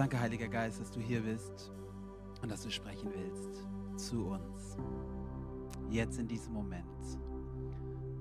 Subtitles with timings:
[0.00, 1.70] Danke, Heiliger Geist, dass du hier bist
[2.40, 4.78] und dass du sprechen willst zu uns.
[5.90, 7.18] Jetzt in diesem Moment.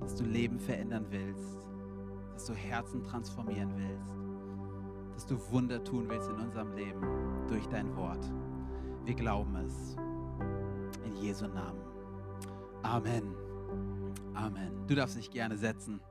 [0.02, 1.58] Dass du Leben verändern willst.
[2.34, 5.16] Dass du Herzen transformieren willst.
[5.16, 8.30] Dass du Wunder tun willst in unserem Leben durch dein Wort.
[9.06, 9.96] Wir glauben es.
[11.06, 11.80] In Jesu Namen.
[12.84, 13.34] Amen.
[14.34, 14.86] Amen.
[14.86, 16.02] Du darfst dich gerne setzen.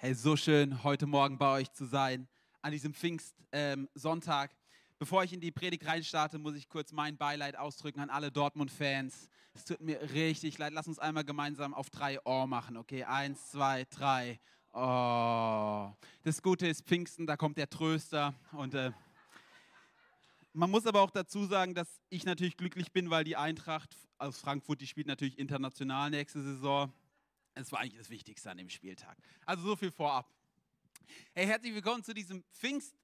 [0.00, 2.28] Hey, so schön, heute Morgen bei euch zu sein,
[2.62, 4.52] an diesem Pfingstsonntag.
[4.52, 4.56] Ähm,
[5.00, 9.28] Bevor ich in die Predigt reinstarte, muss ich kurz mein Beileid ausdrücken an alle Dortmund-Fans.
[9.54, 10.72] Es tut mir richtig leid.
[10.72, 13.02] Lass uns einmal gemeinsam auf drei Ohr machen, okay?
[13.02, 14.38] Eins, zwei, drei.
[14.72, 15.90] Oh.
[16.22, 18.34] Das Gute ist Pfingsten, da kommt der Tröster.
[18.52, 18.92] Und äh,
[20.52, 24.38] man muss aber auch dazu sagen, dass ich natürlich glücklich bin, weil die Eintracht aus
[24.38, 26.92] Frankfurt, die spielt natürlich international nächste Saison.
[27.58, 29.18] Das war eigentlich das Wichtigste an dem Spieltag.
[29.44, 30.32] Also so viel vorab.
[31.34, 32.94] Hey, herzlich willkommen zu diesem Pfingst,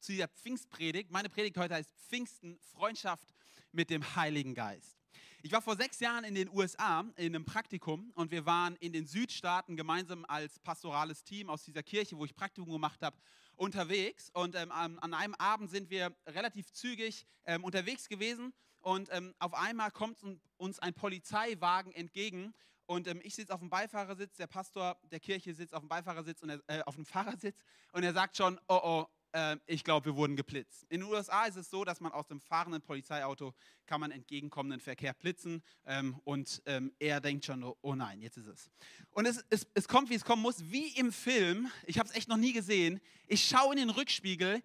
[0.00, 1.12] zu dieser Pfingstpredigt.
[1.12, 3.32] Meine Predigt heute heißt Pfingsten, Freundschaft
[3.70, 4.98] mit dem Heiligen Geist.
[5.40, 8.92] Ich war vor sechs Jahren in den USA in einem Praktikum und wir waren in
[8.92, 13.16] den Südstaaten gemeinsam als pastorales Team aus dieser Kirche, wo ich Praktikum gemacht habe,
[13.54, 14.30] unterwegs.
[14.30, 19.54] Und ähm, an einem Abend sind wir relativ zügig ähm, unterwegs gewesen und ähm, auf
[19.54, 20.18] einmal kommt
[20.56, 22.52] uns ein Polizeiwagen entgegen
[22.86, 26.42] und ähm, ich sitze auf dem Beifahrersitz, der Pastor der Kirche sitzt auf dem Beifahrersitz
[26.42, 30.06] und er, äh, auf dem Fahrersitz und er sagt schon, oh oh, äh, ich glaube,
[30.06, 30.86] wir wurden geblitzt.
[30.88, 33.54] In den USA ist es so, dass man aus dem fahrenden Polizeiauto
[33.86, 38.38] kann man entgegenkommenden Verkehr blitzen ähm, und ähm, er denkt schon, oh, oh, nein, jetzt
[38.38, 38.70] ist es.
[39.10, 41.70] Und es, es, es kommt, wie es kommen muss, wie im Film.
[41.86, 43.00] Ich habe es echt noch nie gesehen.
[43.26, 44.62] Ich schaue in den Rückspiegel.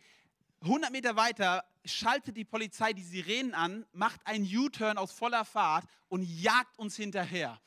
[0.61, 5.85] 100 Meter weiter schaltet die Polizei die Sirenen an, macht einen U-Turn aus voller Fahrt
[6.08, 7.59] und jagt uns hinterher.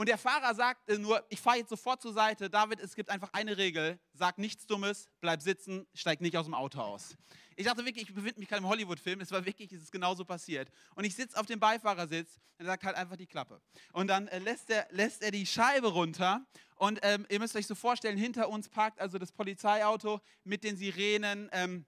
[0.00, 2.48] Und der Fahrer sagt nur, ich fahre jetzt sofort zur Seite.
[2.48, 3.98] David, es gibt einfach eine Regel.
[4.14, 7.18] Sag nichts Dummes, bleib sitzen, steig nicht aus dem Auto aus.
[7.54, 9.20] Ich dachte wirklich, ich befinde mich gerade im Hollywood-Film.
[9.20, 10.70] Es war wirklich, es ist genauso passiert.
[10.94, 13.60] Und ich sitze auf dem Beifahrersitz und er sagt halt einfach die Klappe.
[13.92, 16.46] Und dann äh, lässt, er, lässt er die Scheibe runter.
[16.76, 20.78] Und ähm, ihr müsst euch so vorstellen, hinter uns parkt also das Polizeiauto mit den
[20.78, 21.50] Sirenen.
[21.52, 21.84] Ähm,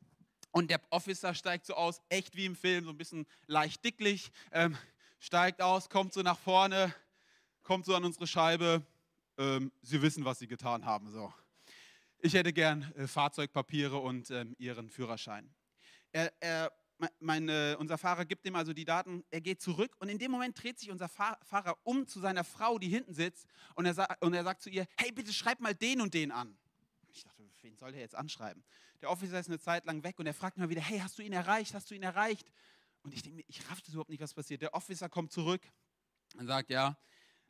[0.51, 4.31] und der Officer steigt so aus, echt wie im Film, so ein bisschen leicht dicklich,
[4.51, 4.77] ähm,
[5.19, 6.95] steigt aus, kommt so nach vorne
[7.63, 8.85] kommt so an unsere Scheibe,
[9.39, 11.11] ähm, Sie wissen, was Sie getan haben.
[11.11, 11.33] So.
[12.19, 15.53] Ich hätte gern äh, Fahrzeugpapiere und ähm, Ihren Führerschein.
[16.13, 16.73] Er, er,
[17.19, 20.31] mein, äh, unser Fahrer gibt ihm also die Daten, er geht zurück und in dem
[20.31, 24.17] Moment dreht sich unser Fahr Fahrer um zu seiner Frau, die hinten sitzt und er,
[24.21, 26.57] und er sagt zu ihr, hey, bitte schreib mal den und den an.
[27.09, 28.63] Ich dachte, wen soll er jetzt anschreiben?
[29.01, 31.23] Der Officer ist eine Zeit lang weg und er fragt mal wieder, hey, hast du
[31.23, 31.75] ihn erreicht?
[31.75, 32.51] Hast du ihn erreicht?
[33.03, 34.63] Und ich denke mir, ich raffte überhaupt nicht, was passiert.
[34.63, 35.63] Der Officer kommt zurück
[36.37, 36.97] und sagt, ja,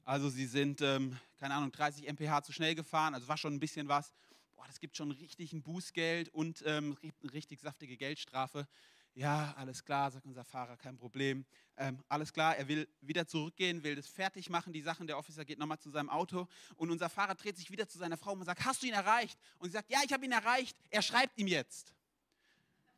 [0.04, 3.60] also sie sind, ähm, keine Ahnung, 30 mph zu schnell gefahren, also war schon ein
[3.60, 4.12] bisschen was.
[4.56, 8.66] Boah, das gibt schon richtig ein Bußgeld und ähm, eine richtig saftige Geldstrafe.
[9.14, 11.44] Ja, alles klar, sagt unser Fahrer, kein Problem.
[11.76, 15.06] Ähm, alles klar, er will wieder zurückgehen, will das fertig machen, die Sachen.
[15.06, 18.16] Der Officer geht nochmal zu seinem Auto und unser Fahrer dreht sich wieder zu seiner
[18.16, 19.38] Frau und sagt, hast du ihn erreicht?
[19.58, 21.92] Und sie sagt, ja, ich habe ihn erreicht, er schreibt ihm jetzt.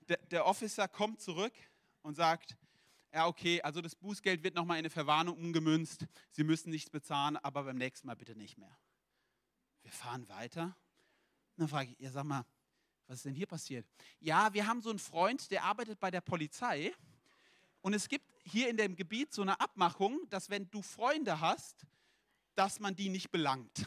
[0.09, 1.54] Der, der Officer kommt zurück
[2.03, 2.56] und sagt,
[3.14, 6.04] ja, okay, also das Bußgeld wird nochmal in eine Verwarnung umgemünzt.
[6.32, 8.76] Sie müssen nichts bezahlen, aber beim nächsten Mal bitte nicht mehr.
[9.82, 10.76] Wir fahren weiter.
[11.56, 12.44] dann frage ich, ja, sag mal,
[13.06, 13.86] was ist denn hier passiert?
[14.19, 16.92] Ja, wir haben so einen Freund, der arbeitet bei der Polizei.
[17.82, 21.86] Und es gibt hier in dem Gebiet so eine Abmachung, dass wenn du Freunde hast,
[22.56, 23.86] dass man die nicht belangt.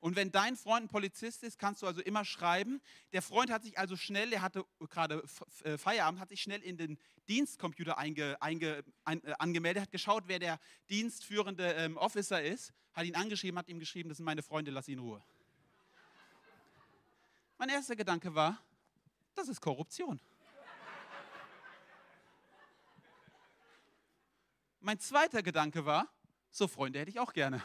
[0.00, 2.80] Und wenn dein Freund ein Polizist ist, kannst du also immer schreiben.
[3.12, 5.24] Der Freund hat sich also schnell, er hatte gerade
[5.64, 6.98] äh, Feierabend, hat sich schnell in den
[7.28, 13.06] Dienstcomputer einge, einge, ein, äh, angemeldet, hat geschaut, wer der dienstführende ähm, Officer ist, hat
[13.06, 15.22] ihn angeschrieben, hat ihm geschrieben, das sind meine Freunde, lass ihn in Ruhe.
[17.58, 18.62] Mein erster Gedanke war,
[19.34, 20.20] das ist Korruption.
[24.80, 26.08] Mein zweiter Gedanke war,
[26.50, 27.60] so Freunde hätte ich auch gerne.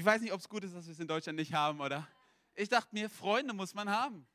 [0.00, 2.08] Ich weiß nicht, ob es gut ist, dass wir es in Deutschland nicht haben, oder?
[2.54, 4.26] Ich dachte mir, Freunde muss man haben.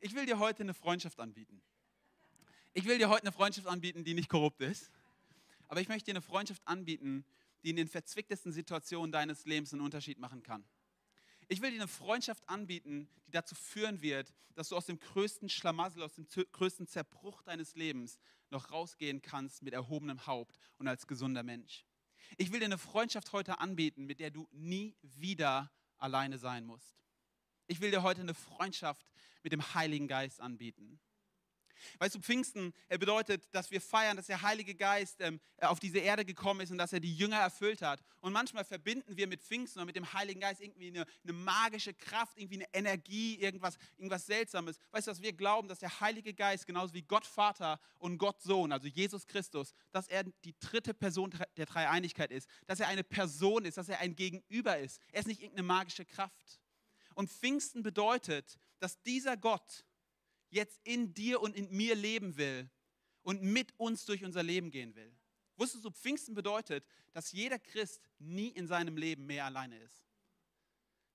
[0.00, 1.60] Ich will dir heute eine Freundschaft anbieten.
[2.72, 4.90] Ich will dir heute eine Freundschaft anbieten, die nicht korrupt ist.
[5.66, 7.26] Aber ich möchte dir eine Freundschaft anbieten,
[7.62, 10.64] die in den verzwicktesten Situationen deines Lebens einen Unterschied machen kann.
[11.48, 15.50] Ich will dir eine Freundschaft anbieten, die dazu führen wird, dass du aus dem größten
[15.50, 18.18] Schlamassel, aus dem größten Zerbruch deines Lebens
[18.48, 21.84] noch rausgehen kannst mit erhobenem Haupt und als gesunder Mensch.
[22.36, 27.02] Ich will dir eine Freundschaft heute anbieten, mit der du nie wieder alleine sein musst.
[27.66, 29.06] Ich will dir heute eine Freundschaft
[29.42, 31.00] mit dem Heiligen Geist anbieten.
[31.98, 36.24] Weißt du, Pfingsten bedeutet, dass wir feiern, dass der Heilige Geist ähm, auf diese Erde
[36.24, 38.02] gekommen ist und dass er die Jünger erfüllt hat.
[38.20, 41.94] Und manchmal verbinden wir mit Pfingsten oder mit dem Heiligen Geist irgendwie eine, eine magische
[41.94, 44.78] Kraft, irgendwie eine Energie, irgendwas, irgendwas Seltsames.
[44.90, 48.42] Weißt du, dass wir glauben, dass der Heilige Geist genauso wie Gott Vater und Gott
[48.42, 53.04] Sohn, also Jesus Christus, dass er die dritte Person der Dreieinigkeit ist, dass er eine
[53.04, 55.00] Person ist, dass er ein Gegenüber ist.
[55.12, 56.60] Er ist nicht irgendeine magische Kraft.
[57.14, 59.84] Und Pfingsten bedeutet, dass dieser Gott,
[60.50, 62.68] jetzt in dir und in mir leben will
[63.22, 65.14] und mit uns durch unser Leben gehen will.
[65.56, 70.04] Wusstest du, Pfingsten bedeutet, dass jeder Christ nie in seinem Leben mehr alleine ist.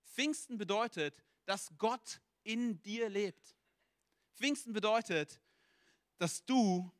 [0.02, 3.56] Pfingsten bedeutet, dass Gott in dir lebt.
[4.34, 5.40] Pfingsten bedeutet,
[6.18, 6.90] dass du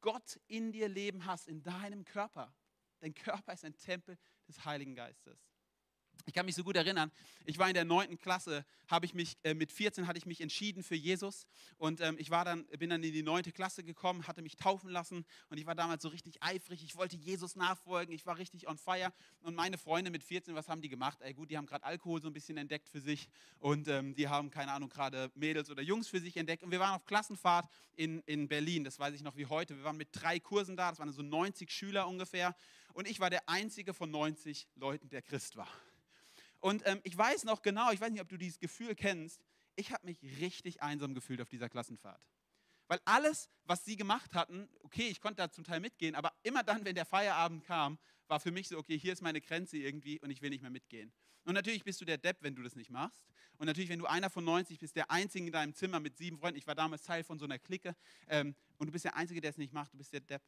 [0.00, 2.54] Gott in dir leben hast, in deinem Körper.
[3.00, 4.16] Dein Körper ist ein Tempel
[4.46, 5.53] des Heiligen Geistes.
[6.26, 7.12] Ich kann mich so gut erinnern,
[7.44, 10.40] ich war in der neunten Klasse, habe ich mich, äh, mit 14 hatte ich mich
[10.40, 14.26] entschieden für Jesus und ähm, ich war dann, bin dann in die neunte Klasse gekommen,
[14.26, 18.14] hatte mich taufen lassen und ich war damals so richtig eifrig, ich wollte Jesus nachfolgen,
[18.14, 19.12] ich war richtig on fire
[19.42, 21.18] und meine Freunde mit 14, was haben die gemacht?
[21.20, 23.28] Ey gut, die haben gerade Alkohol so ein bisschen entdeckt für sich
[23.58, 26.80] und ähm, die haben, keine Ahnung, gerade Mädels oder Jungs für sich entdeckt und wir
[26.80, 30.08] waren auf Klassenfahrt in, in Berlin, das weiß ich noch wie heute, wir waren mit
[30.12, 32.56] drei Kursen da, das waren so 90 Schüler ungefähr
[32.94, 35.68] und ich war der einzige von 90 Leuten, der Christ war.
[36.64, 39.44] Und ähm, ich weiß noch genau, ich weiß nicht, ob du dieses Gefühl kennst,
[39.76, 42.26] ich habe mich richtig einsam gefühlt auf dieser Klassenfahrt.
[42.88, 46.62] Weil alles, was sie gemacht hatten, okay, ich konnte da zum Teil mitgehen, aber immer
[46.62, 50.18] dann, wenn der Feierabend kam, war für mich so, okay, hier ist meine Grenze irgendwie
[50.20, 51.12] und ich will nicht mehr mitgehen.
[51.44, 53.26] Und natürlich bist du der Depp, wenn du das nicht machst.
[53.58, 56.38] Und natürlich, wenn du einer von 90 bist, der Einzige in deinem Zimmer mit sieben
[56.38, 57.94] Freunden, ich war damals Teil von so einer Clique,
[58.26, 60.42] ähm, und du bist der Einzige, der es nicht macht, du bist der Depp.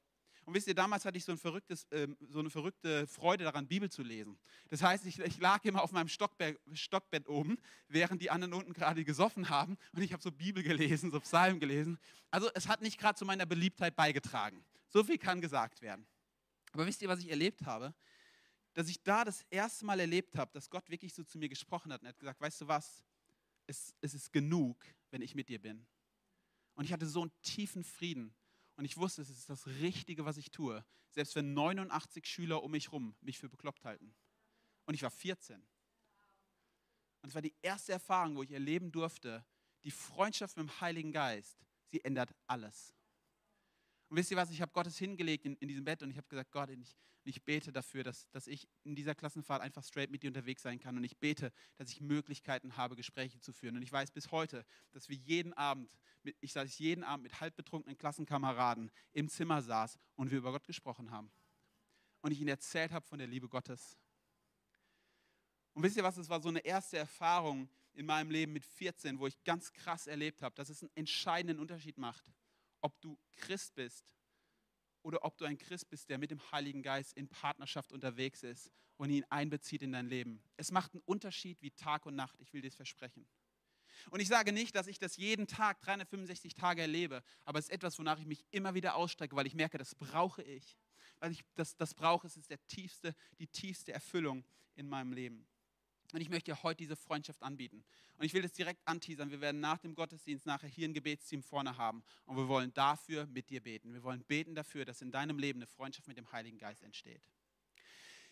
[0.47, 1.61] Und wisst ihr, damals hatte ich so, ein
[1.91, 4.39] ähm, so eine verrückte Freude daran, Bibel zu lesen.
[4.69, 7.59] Das heißt, ich, ich lag immer auf meinem Stockbett, Stockbett oben,
[7.89, 9.77] während die anderen unten gerade gesoffen haben.
[9.93, 11.99] Und ich habe so Bibel gelesen, so Psalmen gelesen.
[12.31, 14.65] Also es hat nicht gerade zu meiner Beliebtheit beigetragen.
[14.89, 16.07] So viel kann gesagt werden.
[16.71, 17.93] Aber wisst ihr, was ich erlebt habe?
[18.73, 21.93] Dass ich da das erste Mal erlebt habe, dass Gott wirklich so zu mir gesprochen
[21.93, 23.05] hat und hat gesagt, weißt du was,
[23.67, 25.85] es, es ist genug, wenn ich mit dir bin.
[26.77, 28.33] Und ich hatte so einen tiefen Frieden
[28.77, 30.85] und ich wusste, es ist das Richtige, was ich tue.
[31.11, 34.15] Selbst wenn 89 Schüler um mich herum mich für bekloppt halten.
[34.85, 35.57] Und ich war 14.
[37.23, 39.45] Und es war die erste Erfahrung, wo ich erleben durfte,
[39.85, 42.96] die Freundschaft mit dem Heiligen Geist, sie ändert alles.
[44.09, 46.29] Und wisst ihr was, ich habe Gottes hingelegt in, in diesem Bett und ich habe
[46.29, 50.23] gesagt, Gott, ich, ich bete dafür, dass, dass ich in dieser Klassenfahrt einfach straight mit
[50.23, 50.97] dir unterwegs sein kann.
[50.97, 53.77] Und ich bete, dass ich Möglichkeiten habe, Gespräche zu führen.
[53.77, 55.91] Und ich weiß bis heute, dass wir jeden Abend,
[56.23, 60.67] mit, ich sage jeden Abend mit halbbetrunkenen Klassenkameraden im Zimmer saß und wir über Gott
[60.67, 61.31] gesprochen haben.
[62.21, 63.99] Und ich ihnen erzählt habe von der Liebe Gottes.
[65.75, 69.19] Und wisst ihr was, es war so eine erste Erfahrung in meinem Leben mit 14,
[69.19, 72.33] wo ich ganz krass erlebt habe, dass es einen entscheidenden Unterschied macht
[72.81, 74.05] ob du Christ bist
[75.03, 78.73] oder ob du ein Christ bist, der mit dem Heiligen Geist in Partnerschaft unterwegs ist
[78.97, 80.43] und ihn einbezieht in dein Leben.
[80.57, 83.27] Es macht einen Unterschied wie Tag und Nacht, ich will dir das versprechen.
[84.11, 87.73] Und ich sage nicht, dass ich das jeden Tag 365 Tage erlebe, aber es ist
[87.73, 90.77] etwas, wonach ich mich immer wieder ausstrecke, weil ich merke, das brauche ich.
[91.19, 94.45] Weil ich das, das brauche, es ist der tiefste, die tiefste Erfüllung
[94.75, 95.47] in meinem Leben.
[96.13, 97.85] Und ich möchte dir heute diese Freundschaft anbieten.
[98.19, 99.31] Und ich will das direkt anteasern.
[99.31, 102.03] Wir werden nach dem Gottesdienst nachher hier ein Gebetsteam vorne haben.
[102.25, 103.93] Und wir wollen dafür mit dir beten.
[103.93, 107.23] Wir wollen beten dafür, dass in deinem Leben eine Freundschaft mit dem Heiligen Geist entsteht.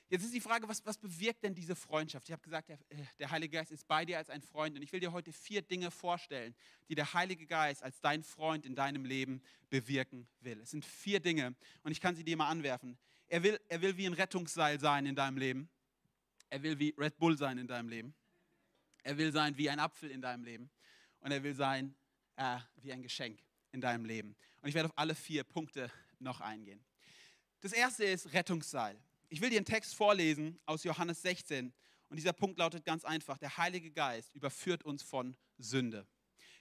[0.09, 2.29] Jetzt ist die Frage, was, was bewirkt denn diese Freundschaft?
[2.29, 4.77] Ich habe gesagt, der, äh, der, Heilige Geist ist bei dir als ein Freund.
[4.77, 6.55] Und ich will dir heute vier Dinge vorstellen,
[6.89, 10.61] die der Heilige Geist als dein Freund in deinem Leben bewirken will.
[10.61, 12.99] Es sind vier Dinge und ich kann sie dir mal anwerfen.
[13.29, 15.71] Er will, er will wie ein Rettungsseil sein in deinem Leben.
[16.51, 18.15] Er will wie Red Bull sein in deinem Leben.
[19.03, 20.71] Er will sein wie ein Apfel in deinem Leben.
[21.21, 21.95] Und er will sein
[22.37, 23.41] äh, wie ein Geschenk
[23.73, 24.37] in deinem Leben.
[24.63, 26.85] Und ich werde auf alle vier Punkte noch eingehen.
[27.61, 28.99] Das erste ist Rettungsseil.
[29.29, 31.73] Ich will dir einen Text vorlesen aus Johannes 16.
[32.09, 36.07] Und dieser Punkt lautet ganz einfach, der Heilige Geist überführt uns von Sünde.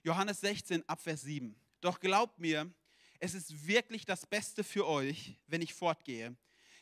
[0.04, 1.56] Johannes 16, Abvers 7.
[1.82, 2.72] Doch glaubt mir,
[3.20, 6.36] es ist wirklich das Beste für euch, wenn ich fortgehe.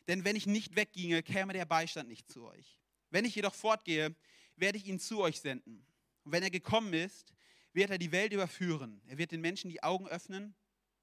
[0.08, 2.80] Denn wenn ich nicht wegginge, käme der Beistand nicht zu euch.
[3.12, 4.16] Wenn ich jedoch fortgehe,
[4.56, 5.86] werde ich ihn zu euch senden.
[6.24, 7.34] Und wenn er gekommen ist,
[7.74, 9.02] wird er die Welt überführen.
[9.08, 10.56] Er wird den Menschen die Augen öffnen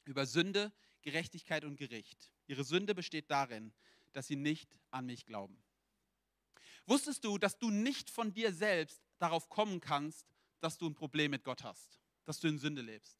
[0.05, 0.73] über Sünde,
[1.03, 2.33] Gerechtigkeit und Gericht.
[2.47, 3.73] Ihre Sünde besteht darin,
[4.13, 5.63] dass sie nicht an mich glauben.
[6.87, 10.27] Wusstest du, dass du nicht von dir selbst darauf kommen kannst,
[10.61, 13.19] dass du ein Problem mit Gott hast, dass du in Sünde lebst?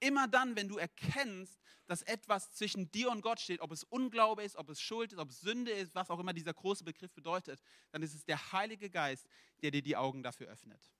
[0.00, 4.42] Immer dann, wenn du erkennst, dass etwas zwischen dir und Gott steht, ob es Unglaube
[4.42, 7.12] ist, ob es Schuld ist, ob es Sünde ist, was auch immer dieser große Begriff
[7.12, 9.26] bedeutet, dann ist es der Heilige Geist,
[9.62, 10.92] der dir die Augen dafür öffnet.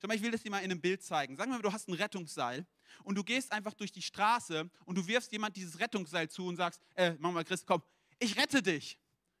[0.00, 1.38] Schau mal, ich will das dir mal in einem Bild zeigen.
[1.38, 2.66] Wir mal, du hast ein Rettungsseil
[3.04, 6.56] und du gehst einfach durch die Straße und du wirfst jemand dieses Rettungsseil zu und
[6.56, 7.82] sagst, äh, mach mal, Chris, komm,
[8.18, 8.98] ich rette dich.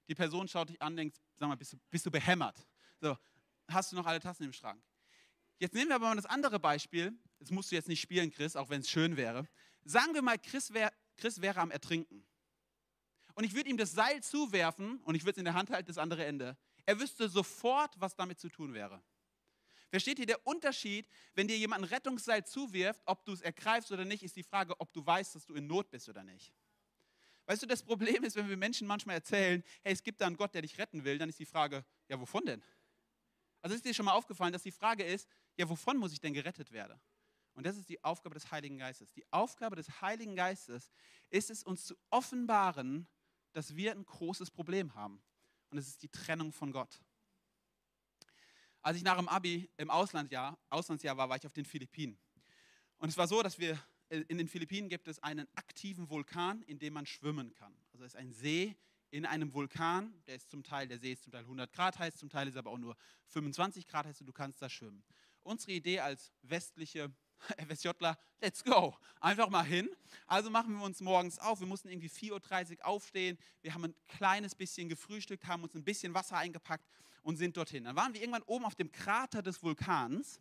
[0.08, 2.64] Die Person schaut dich an, und denkt, sag mal, bist du, bist du behämmert?
[3.00, 3.16] So,
[3.68, 4.82] hast du noch alle Tassen im Schrank?
[5.58, 7.18] Jetzt nehmen wir aber mal das andere Beispiel.
[7.38, 9.48] Das musst du jetzt nicht spielen, Chris, auch wenn es schön wäre.
[9.84, 12.26] Sagen wir mal, Chris, wär, Chris wäre am Ertrinken.
[13.34, 15.86] Und ich würde ihm das Seil zuwerfen und ich würde es in der Hand halten,
[15.86, 16.56] das andere Ende.
[16.86, 19.02] Er wüsste sofort, was damit zu tun wäre.
[19.90, 24.04] Versteht ihr, der Unterschied, wenn dir jemand ein Rettungsseil zuwirft, ob du es ergreifst oder
[24.04, 26.52] nicht, ist die Frage, ob du weißt, dass du in Not bist oder nicht.
[27.46, 30.36] Weißt du, das Problem ist, wenn wir Menschen manchmal erzählen, hey, es gibt da einen
[30.36, 32.64] Gott, der dich retten will, dann ist die Frage, ja, wovon denn?
[33.62, 36.34] Also ist dir schon mal aufgefallen, dass die Frage ist, ja, wovon muss ich denn
[36.34, 37.00] gerettet werden?
[37.54, 39.12] Und das ist die Aufgabe des Heiligen Geistes.
[39.12, 40.92] Die Aufgabe des Heiligen Geistes
[41.30, 43.08] ist es, uns zu offenbaren,
[43.52, 45.22] dass wir ein großes Problem haben.
[45.70, 47.00] Und es ist die Trennung von Gott.
[48.82, 52.18] Als ich nach dem Abi im Auslandsjahr, Auslandsjahr war, war ich auf den Philippinen.
[52.98, 56.62] Und es war so, dass wir äh, in den Philippinen gibt es einen aktiven Vulkan,
[56.62, 57.74] in dem man schwimmen kann.
[57.92, 58.76] Also es ist ein See
[59.10, 62.16] in einem Vulkan, der ist zum Teil, der See ist zum Teil 100 Grad heiß,
[62.16, 62.96] zum Teil ist aber auch nur
[63.28, 65.02] 25 Grad heiß und du kannst da schwimmen.
[65.46, 67.12] Unsere Idee als westliche
[67.68, 69.88] FSJler, let's go, einfach mal hin.
[70.26, 73.94] Also machen wir uns morgens auf, wir mussten irgendwie 4.30 Uhr aufstehen, wir haben ein
[74.08, 76.84] kleines bisschen gefrühstückt, haben uns ein bisschen Wasser eingepackt
[77.22, 77.84] und sind dorthin.
[77.84, 80.40] Dann waren wir irgendwann oben auf dem Krater des Vulkans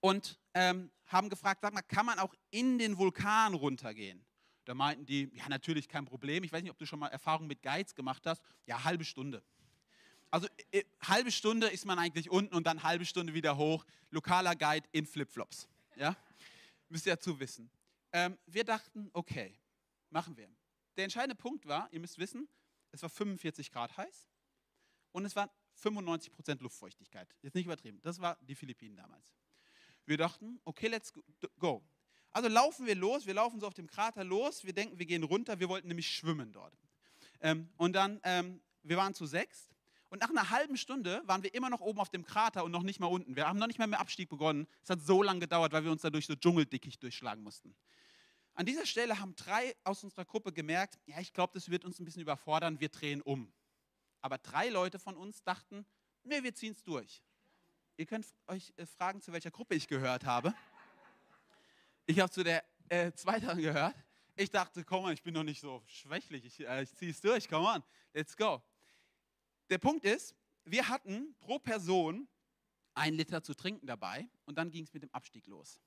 [0.00, 4.22] und ähm, haben gefragt, sag mal, kann man auch in den Vulkan runtergehen?
[4.66, 6.44] Da meinten die, ja, natürlich kein Problem.
[6.44, 8.42] Ich weiß nicht, ob du schon mal Erfahrung mit Guides gemacht hast.
[8.66, 9.42] Ja, halbe Stunde.
[10.30, 13.84] Also äh, halbe Stunde ist man eigentlich unten und dann halbe Stunde wieder hoch.
[14.10, 15.68] Lokaler Guide in Flipflops.
[15.96, 16.16] Ja?
[16.88, 17.70] Müsst ihr dazu wissen.
[18.12, 19.58] Ähm, wir dachten, okay,
[20.10, 20.48] machen wir.
[20.96, 22.48] Der entscheidende Punkt war, ihr müsst wissen,
[22.90, 24.28] es war 45 Grad heiß
[25.12, 27.28] und es war 95 Prozent Luftfeuchtigkeit.
[27.42, 28.00] Jetzt nicht übertrieben.
[28.02, 29.24] Das war die Philippinen damals.
[30.06, 31.12] Wir dachten, okay, let's
[31.58, 31.82] go.
[32.30, 35.22] Also laufen wir los, wir laufen so auf dem Krater los, wir denken, wir gehen
[35.22, 36.74] runter, wir wollten nämlich schwimmen dort.
[37.40, 39.70] Ähm, und dann, ähm, wir waren zu sechs
[40.10, 42.82] und nach einer halben Stunde waren wir immer noch oben auf dem Krater und noch
[42.82, 43.36] nicht mal unten.
[43.36, 44.66] Wir haben noch nicht mal mit Abstieg begonnen.
[44.82, 47.74] Es hat so lange gedauert, weil wir uns da durch so Dschungeldickicht durchschlagen mussten.
[48.54, 52.00] An dieser Stelle haben drei aus unserer Gruppe gemerkt, ja, ich glaube, das wird uns
[52.00, 53.52] ein bisschen überfordern, wir drehen um.
[54.20, 55.86] Aber drei Leute von uns dachten,
[56.24, 57.22] nee, wir ziehen es durch.
[57.96, 60.54] Ihr könnt euch äh, fragen, zu welcher Gruppe ich gehört habe.
[62.06, 63.94] Ich habe zu der äh, zweiten gehört.
[64.34, 67.20] Ich dachte, komm mal, ich bin noch nicht so schwächlich, ich, äh, ich ziehe es
[67.20, 67.82] durch, komm on,
[68.14, 68.62] let's go.
[69.70, 70.34] Der Punkt ist,
[70.64, 72.28] wir hatten pro Person
[72.94, 75.80] ein Liter zu trinken dabei und dann ging es mit dem Abstieg los.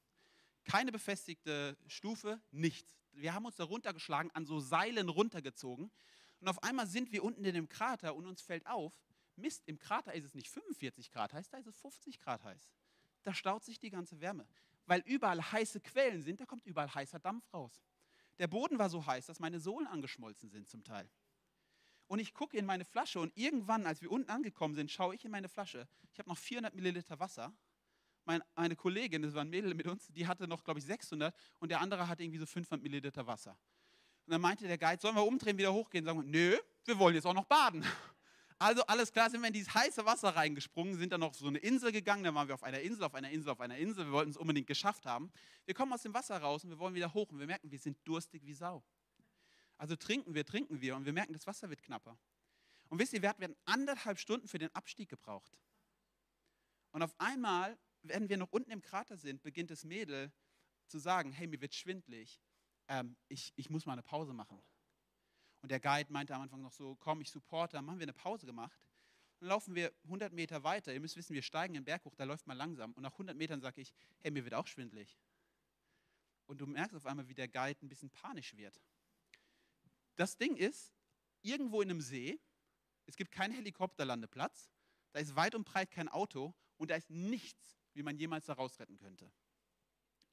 [0.63, 2.95] Keine befestigte Stufe, nichts.
[3.13, 5.91] Wir haben uns da runtergeschlagen, an so Seilen runtergezogen
[6.39, 8.93] und auf einmal sind wir unten in dem Krater und uns fällt auf,
[9.35, 12.71] Mist, im Krater ist es nicht 45 Grad heiß, da ist es 50 Grad heiß.
[13.23, 14.47] Da staut sich die ganze Wärme.
[14.85, 17.83] Weil überall heiße Quellen sind, da kommt überall heißer Dampf raus.
[18.39, 21.09] Der Boden war so heiß, dass meine Sohlen angeschmolzen sind zum Teil.
[22.11, 25.23] Und ich gucke in meine Flasche und irgendwann, als wir unten angekommen sind, schaue ich
[25.23, 25.87] in meine Flasche.
[26.11, 27.53] Ich habe noch 400 Milliliter Wasser.
[28.25, 31.33] Meine, eine Kollegin, das war ein Mädel mit uns, die hatte noch, glaube ich, 600
[31.59, 33.57] und der andere hatte irgendwie so 500 Milliliter Wasser.
[34.25, 36.03] Und dann meinte der Guide, sollen wir umdrehen, wieder hochgehen?
[36.03, 37.81] Sagen wir, nö, wir wollen jetzt auch noch baden.
[38.59, 41.57] Also alles klar, sind wir in dieses heiße Wasser reingesprungen, sind dann noch so eine
[41.57, 44.05] Insel gegangen, dann waren wir auf einer Insel, auf einer Insel, auf einer Insel.
[44.05, 45.31] Wir wollten es unbedingt geschafft haben.
[45.65, 47.79] Wir kommen aus dem Wasser raus und wir wollen wieder hoch und wir merken, wir
[47.79, 48.83] sind durstig wie Sau.
[49.81, 52.15] Also trinken wir, trinken wir und wir merken, das Wasser wird knapper.
[52.89, 55.57] Und wisst ihr, wir hatten anderthalb Stunden für den Abstieg gebraucht.
[56.91, 60.31] Und auf einmal, wenn wir noch unten im Krater sind, beginnt das Mädel
[60.85, 62.39] zu sagen, hey, mir wird schwindlig,
[62.89, 64.61] ähm, ich, ich muss mal eine Pause machen.
[65.63, 68.13] Und der Guide meinte am Anfang noch so, komm, ich supporte, dann haben wir eine
[68.13, 68.79] Pause gemacht.
[69.39, 70.93] Dann laufen wir 100 Meter weiter.
[70.93, 72.93] Ihr müsst wissen, wir steigen den Berg hoch, da läuft man langsam.
[72.93, 75.17] Und nach 100 Metern sage ich, hey, mir wird auch schwindlig.
[76.45, 78.79] Und du merkst auf einmal, wie der Guide ein bisschen panisch wird.
[80.15, 80.93] Das Ding ist,
[81.41, 82.39] irgendwo in einem See,
[83.05, 84.71] es gibt keinen Helikopterlandeplatz,
[85.11, 88.53] da ist weit und breit kein Auto und da ist nichts, wie man jemals da
[88.53, 89.31] rausretten könnte.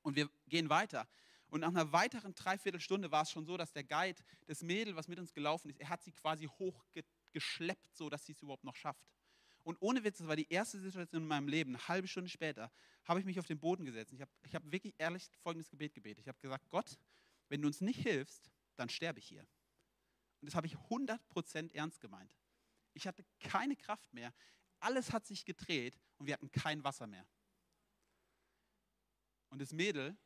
[0.02, 1.08] Und wir gehen weiter.
[1.48, 5.08] Und nach einer weiteren Dreiviertelstunde war es schon so, dass der Guide, das Mädel, was
[5.08, 8.76] mit uns gelaufen ist, er hat sie quasi hochgeschleppt, so dass sie es überhaupt noch
[8.76, 9.08] schafft.
[9.64, 12.70] Und ohne Witz, das war die erste Situation in meinem Leben, eine halbe Stunde später,
[13.04, 14.12] habe ich mich auf den Boden gesetzt.
[14.12, 16.20] Ich habe ich hab wirklich ehrlich folgendes Gebet gebetet.
[16.20, 16.98] Ich habe gesagt, Gott,
[17.48, 19.46] wenn du uns nicht hilfst, dann sterbe ich hier.
[20.40, 22.34] Und das habe ich 100% ernst gemeint.
[22.94, 24.32] Ich hatte keine Kraft mehr.
[24.80, 27.26] Alles hat sich gedreht und wir hatten kein Wasser mehr.
[29.50, 30.16] Und das Mädel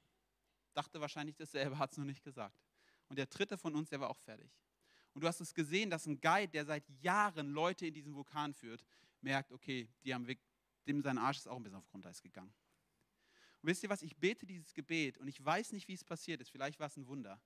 [0.75, 2.61] dachte wahrscheinlich dasselbe, hat es nur nicht gesagt.
[3.09, 4.51] Und der dritte von uns, der war auch fertig.
[5.15, 8.55] Und du hast es gesehen, dass ein Guide, der seit Jahren Leute in diesen Vulkan
[8.55, 8.85] führt,
[9.21, 10.27] merkt, okay, die haben,
[10.87, 12.53] dem sein Arsch ist auch ein bisschen auf Grundeis gegangen.
[13.61, 16.41] Und wisst ihr was, ich bete dieses Gebet und ich weiß nicht, wie es passiert
[16.41, 16.51] ist.
[16.51, 17.41] Vielleicht war es ein Wunder.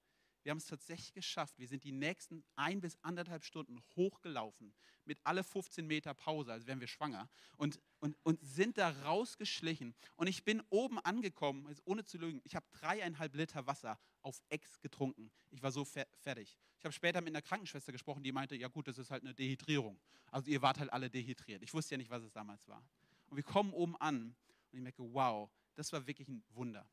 [0.46, 1.58] Wir haben es tatsächlich geschafft.
[1.58, 4.72] Wir sind die nächsten ein bis anderthalb Stunden hochgelaufen
[5.04, 9.92] mit alle 15 Meter Pause, als wären wir schwanger und, und, und sind da rausgeschlichen.
[10.14, 14.40] Und ich bin oben angekommen, also ohne zu lügen, ich habe dreieinhalb Liter Wasser auf
[14.48, 15.32] Ex getrunken.
[15.50, 16.56] Ich war so fer fertig.
[16.78, 19.34] Ich habe später mit einer Krankenschwester gesprochen, die meinte, ja gut, das ist halt eine
[19.34, 19.98] Dehydrierung.
[20.30, 21.64] Also ihr wart halt alle dehydriert.
[21.64, 22.84] Ich wusste ja nicht, was es damals war.
[23.30, 24.36] Und wir kommen oben an
[24.70, 26.88] und ich merke, wow, das war wirklich ein Wunder.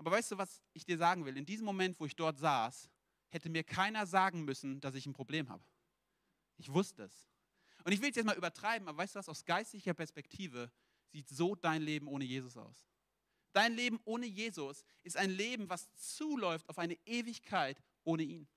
[0.00, 1.36] Aber weißt du, was ich dir sagen will?
[1.36, 2.88] In diesem Moment, wo ich dort saß,
[3.28, 5.62] hätte mir keiner sagen müssen, dass ich ein Problem habe.
[6.56, 7.28] Ich wusste es.
[7.84, 10.72] Und ich will es jetzt mal übertreiben, aber weißt du was, aus geistlicher Perspektive
[11.12, 12.88] sieht so dein Leben ohne Jesus aus.
[13.52, 18.48] Dein Leben ohne Jesus ist ein Leben, was zuläuft auf eine Ewigkeit ohne ihn.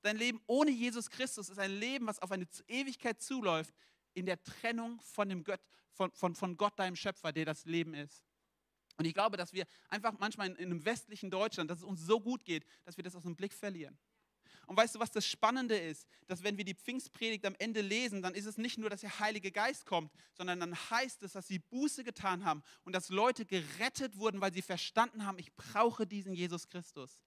[0.00, 3.72] Dein Leben ohne Jesus Christus ist ein Leben, was auf eine Ewigkeit zuläuft
[4.14, 5.60] in der Trennung von, dem Gott,
[5.92, 8.24] von, von, von Gott, deinem Schöpfer, der das Leben ist.
[8.96, 12.00] Und ich glaube, dass wir einfach manchmal in, in einem westlichen Deutschland, dass es uns
[12.04, 13.98] so gut geht, dass wir das aus dem Blick verlieren.
[14.66, 16.06] Und weißt du, was das Spannende ist?
[16.28, 19.18] Dass wenn wir die Pfingstpredigt am Ende lesen, dann ist es nicht nur, dass der
[19.18, 23.44] Heilige Geist kommt, sondern dann heißt es, dass sie Buße getan haben und dass Leute
[23.44, 27.20] gerettet wurden, weil sie verstanden haben, ich brauche diesen Jesus Christus.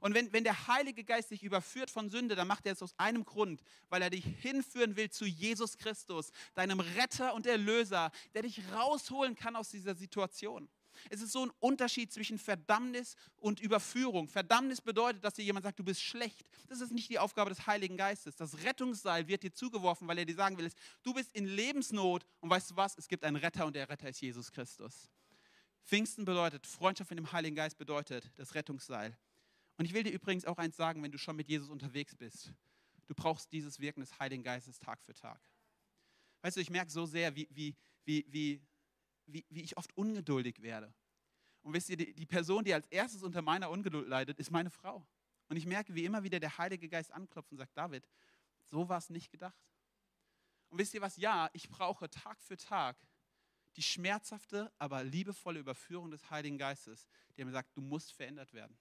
[0.00, 2.98] Und wenn, wenn der Heilige Geist dich überführt von Sünde, dann macht er es aus
[2.98, 8.42] einem Grund, weil er dich hinführen will zu Jesus Christus, deinem Retter und Erlöser, der
[8.42, 10.68] dich rausholen kann aus dieser Situation.
[11.10, 14.28] Es ist so ein Unterschied zwischen Verdammnis und Überführung.
[14.28, 16.48] Verdammnis bedeutet, dass dir jemand sagt, du bist schlecht.
[16.68, 18.36] Das ist nicht die Aufgabe des Heiligen Geistes.
[18.36, 20.70] Das Rettungsseil wird dir zugeworfen, weil er dir sagen will,
[21.02, 24.08] du bist in Lebensnot und weißt du was, es gibt einen Retter und der Retter
[24.08, 25.10] ist Jesus Christus.
[25.84, 29.16] Pfingsten bedeutet, Freundschaft mit dem Heiligen Geist bedeutet das Rettungsseil.
[29.78, 32.52] Und ich will dir übrigens auch eins sagen, wenn du schon mit Jesus unterwegs bist.
[33.06, 35.40] Du brauchst dieses Wirken des Heiligen Geistes Tag für Tag.
[36.42, 37.74] Weißt du, ich merke so sehr, wie, wie,
[38.04, 38.60] wie, wie
[39.26, 40.92] wie, wie ich oft ungeduldig werde.
[41.62, 44.70] Und wisst ihr, die, die Person, die als erstes unter meiner Ungeduld leidet, ist meine
[44.70, 45.06] Frau.
[45.48, 48.08] Und ich merke, wie immer wieder der Heilige Geist anklopft und sagt, David,
[48.64, 49.56] so war es nicht gedacht.
[50.68, 51.16] Und wisst ihr was?
[51.16, 52.96] Ja, ich brauche Tag für Tag
[53.76, 58.76] die schmerzhafte, aber liebevolle Überführung des Heiligen Geistes, der mir sagt, du musst verändert werden.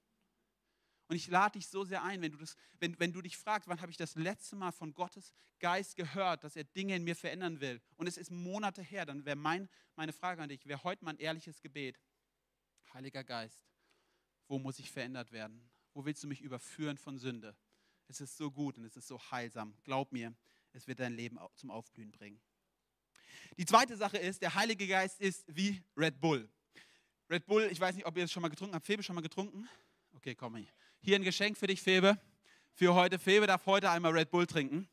[1.07, 3.67] Und ich lade dich so sehr ein, wenn du, das, wenn, wenn du dich fragst,
[3.69, 7.15] wann habe ich das letzte Mal von Gottes Geist gehört, dass er Dinge in mir
[7.15, 7.81] verändern will.
[7.97, 11.11] Und es ist Monate her, dann wäre mein, meine Frage an dich, wäre heute mal
[11.11, 11.99] ein ehrliches Gebet.
[12.93, 13.65] Heiliger Geist,
[14.47, 15.69] wo muss ich verändert werden?
[15.93, 17.55] Wo willst du mich überführen von Sünde?
[18.07, 19.75] Es ist so gut und es ist so heilsam.
[19.83, 20.33] Glaub mir,
[20.73, 22.41] es wird dein Leben zum Aufblühen bringen.
[23.57, 26.49] Die zweite Sache ist, der Heilige Geist ist wie Red Bull.
[27.29, 28.85] Red Bull, ich weiß nicht, ob ihr es schon mal getrunken habt.
[28.85, 29.67] Febe schon mal getrunken?
[30.13, 30.67] Okay, komm hier.
[31.05, 32.19] Hier ein Geschenk für dich, Febe.
[32.73, 33.19] Für heute.
[33.19, 34.89] Febe darf heute einmal Red Bull trinken.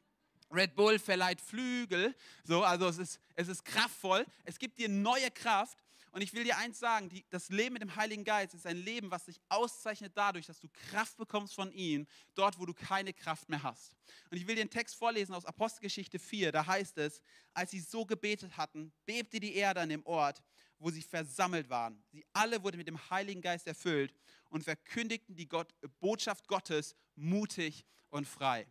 [0.51, 2.15] Red Bull verleiht Flügel.
[2.45, 4.27] So, also es ist, es ist kraftvoll.
[4.45, 5.79] Es gibt dir neue Kraft.
[6.11, 8.77] Und ich will dir eins sagen, die, das Leben mit dem Heiligen Geist ist ein
[8.77, 13.15] Leben, was sich auszeichnet dadurch, dass du Kraft bekommst von ihm, dort, wo du keine
[13.15, 13.97] Kraft mehr hast.
[14.31, 17.23] Und ich will dir einen Text vorlesen aus Apostelgeschichte 4, da heißt es,
[17.55, 20.43] als sie so gebetet hatten, bebte die Erde an dem Ort,
[20.83, 22.03] wo sie versammelt waren.
[22.11, 24.13] Sie alle wurden mit dem Heiligen Geist erfüllt
[24.51, 28.67] und verkündigten die Gott, Botschaft Gottes mutig und frei.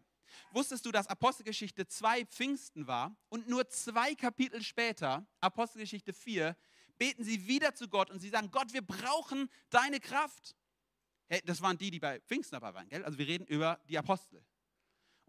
[0.52, 6.56] Wusstest du, dass Apostelgeschichte 2 Pfingsten war und nur zwei Kapitel später, Apostelgeschichte 4,
[6.98, 10.56] beten sie wieder zu Gott und sie sagen, Gott, wir brauchen deine Kraft.
[11.28, 13.04] Hey, das waren die, die bei Pfingsten dabei waren, gell?
[13.04, 14.44] Also wir reden über die Apostel.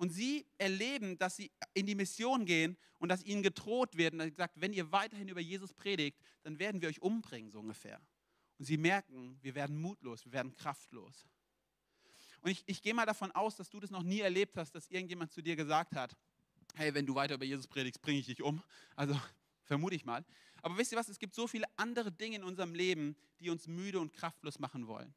[0.02, 4.14] Und sie erleben, dass sie in die Mission gehen und dass ihnen gedroht wird.
[4.14, 7.60] Und er sagt, wenn ihr weiterhin über Jesus predigt, dann werden wir euch umbringen, so
[7.60, 8.00] ungefähr.
[8.58, 11.28] Und sie merken, wir werden mutlos, wir werden kraftlos.
[12.40, 14.88] Und ich, ich gehe mal davon aus, dass du das noch nie erlebt hast, dass
[14.88, 16.16] irgendjemand zu dir gesagt hat,
[16.74, 18.60] hey, wenn du weiter über Jesus predigst, bringe ich dich um.
[18.96, 19.16] Also
[19.62, 20.24] vermute ich mal.
[20.62, 23.68] Aber wisst ihr was, es gibt so viele andere Dinge in unserem Leben, die uns
[23.68, 25.14] müde und kraftlos machen wollen.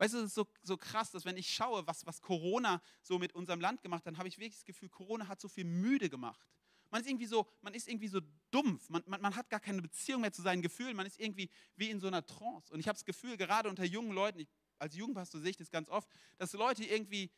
[0.00, 3.18] Weißt du, es ist so, so krass, dass wenn ich schaue, was, was Corona so
[3.18, 5.64] mit unserem Land gemacht hat, dann habe ich wirklich das Gefühl, Corona hat so viel
[5.64, 6.48] müde gemacht.
[6.88, 8.88] Man ist irgendwie so, man ist irgendwie so dumpf.
[8.88, 10.96] Man, man, man, hat gar keine Beziehung mehr zu seinen Gefühlen.
[10.96, 12.72] Man ist irgendwie wie in so einer Trance.
[12.72, 15.70] Und ich habe das Gefühl, gerade unter jungen Leuten, ich, als Jugendpastor sehe ich das
[15.70, 16.08] ganz oft,
[16.38, 17.30] dass Leute irgendwie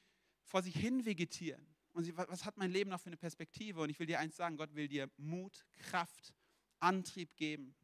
[0.44, 1.66] vor sich hin vegetieren.
[1.94, 3.80] Und sie, was hat mein Leben noch für eine Perspektive?
[3.80, 6.32] Und ich will dir eins sagen, Gott will dir Mut, Kraft,
[6.78, 7.74] Antrieb geben.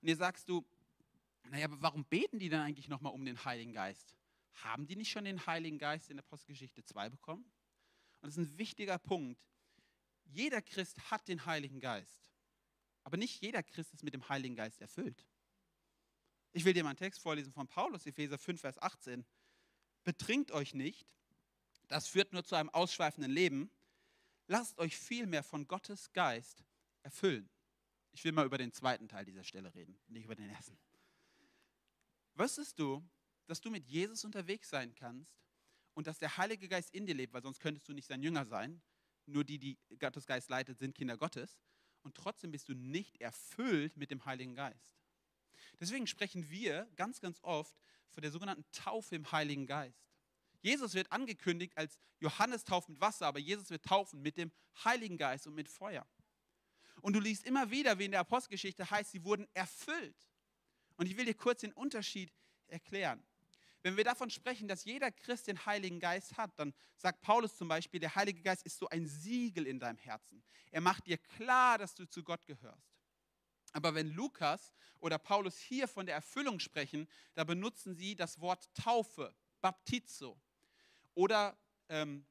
[0.00, 0.64] Und ihr sagst du,
[1.50, 4.16] naja, aber warum beten die dann eigentlich nochmal um den Heiligen Geist?
[4.54, 7.44] Haben die nicht schon den Heiligen Geist in der Apostelgeschichte 2 bekommen?
[8.20, 9.46] Und das ist ein wichtiger Punkt
[10.32, 12.30] jeder Christ hat den Heiligen Geist.
[13.04, 15.24] Aber nicht jeder Christ ist mit dem Heiligen Geist erfüllt.
[16.52, 19.24] Ich will dir mal einen Text vorlesen von Paulus, Epheser 5, Vers 18.
[20.04, 21.06] Betrinkt euch nicht,
[21.88, 23.70] das führt nur zu einem ausschweifenden Leben.
[24.48, 26.64] Lasst euch vielmehr von Gottes Geist
[27.02, 27.48] erfüllen.
[28.12, 30.78] Ich will mal über den zweiten Teil dieser Stelle reden, nicht über den ersten.
[32.36, 33.02] Wüsstest du,
[33.46, 35.32] dass du mit Jesus unterwegs sein kannst
[35.94, 38.44] und dass der Heilige Geist in dir lebt, weil sonst könntest du nicht sein Jünger
[38.44, 38.82] sein.
[39.26, 41.58] Nur die, die Gottes Geist leitet, sind Kinder Gottes.
[42.02, 44.94] Und trotzdem bist du nicht erfüllt mit dem Heiligen Geist.
[45.80, 47.74] Deswegen sprechen wir ganz, ganz oft
[48.10, 50.06] von der sogenannten Taufe im Heiligen Geist.
[50.60, 54.52] Jesus wird angekündigt als Johannes tauft mit Wasser, aber Jesus wird taufen mit dem
[54.84, 56.06] Heiligen Geist und mit Feuer.
[57.02, 60.28] Und du liest immer wieder, wie in der Apostelgeschichte heißt, sie wurden erfüllt.
[60.96, 62.32] Und ich will dir kurz den Unterschied
[62.68, 63.22] erklären.
[63.82, 67.68] Wenn wir davon sprechen, dass jeder Christ den Heiligen Geist hat, dann sagt Paulus zum
[67.68, 70.42] Beispiel, der Heilige Geist ist so ein Siegel in deinem Herzen.
[70.72, 72.96] Er macht dir klar, dass du zu Gott gehörst.
[73.72, 78.68] Aber wenn Lukas oder Paulus hier von der Erfüllung sprechen, da benutzen sie das Wort
[78.74, 80.40] Taufe, Baptizo
[81.14, 81.56] oder
[81.88, 82.26] ähm,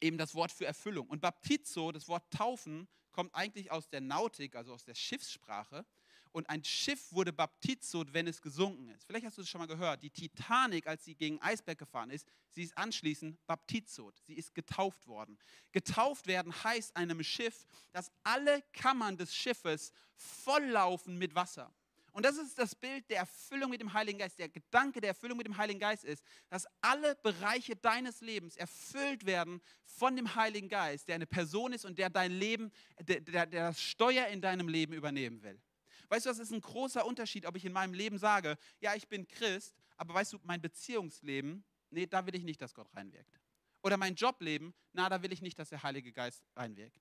[0.00, 1.08] eben das Wort für Erfüllung.
[1.08, 5.86] Und Baptizo, das Wort Taufen, kommt eigentlich aus der Nautik, also aus der Schiffssprache.
[6.32, 9.04] Und ein Schiff wurde baptizot, wenn es gesunken ist.
[9.04, 10.02] Vielleicht hast du es schon mal gehört.
[10.02, 14.18] Die Titanic, als sie gegen Eisberg gefahren ist, sie ist anschließend baptizot.
[14.24, 15.38] Sie ist getauft worden.
[15.72, 21.72] Getauft werden heißt einem Schiff, dass alle Kammern des Schiffes volllaufen mit Wasser.
[22.12, 24.38] Und das ist das Bild der Erfüllung mit dem Heiligen Geist.
[24.38, 29.24] Der Gedanke der Erfüllung mit dem Heiligen Geist ist, dass alle Bereiche deines Lebens erfüllt
[29.24, 33.46] werden von dem Heiligen Geist, der eine Person ist und der dein Leben, der, der,
[33.46, 35.58] der das Steuer in deinem Leben übernehmen will.
[36.12, 39.08] Weißt du, das ist ein großer Unterschied, ob ich in meinem Leben sage, ja, ich
[39.08, 43.40] bin Christ, aber weißt du, mein Beziehungsleben, nee, da will ich nicht, dass Gott reinwirkt.
[43.82, 47.00] Oder mein Jobleben, na, da will ich nicht, dass der Heilige Geist reinwirkt.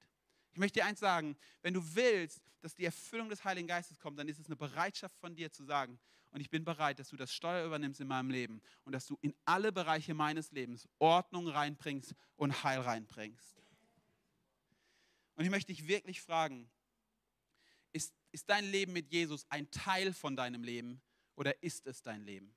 [0.54, 4.17] Ich möchte dir eins sagen, wenn du willst, dass die Erfüllung des Heiligen Geistes kommt,
[4.17, 7.17] dann ist es eine Bereitschaft von dir zu sagen, und ich bin bereit, dass du
[7.17, 11.50] das Steuer übernimmst in meinem Leben und dass du in alle Bereiche meines Lebens Ordnung
[11.50, 13.58] reinbringst und Heil reinbringst.
[15.36, 16.69] Und ich möchte dich wirklich fragen,
[17.93, 21.01] ist, ist dein Leben mit Jesus ein Teil von deinem Leben
[21.36, 22.56] oder ist es dein Leben?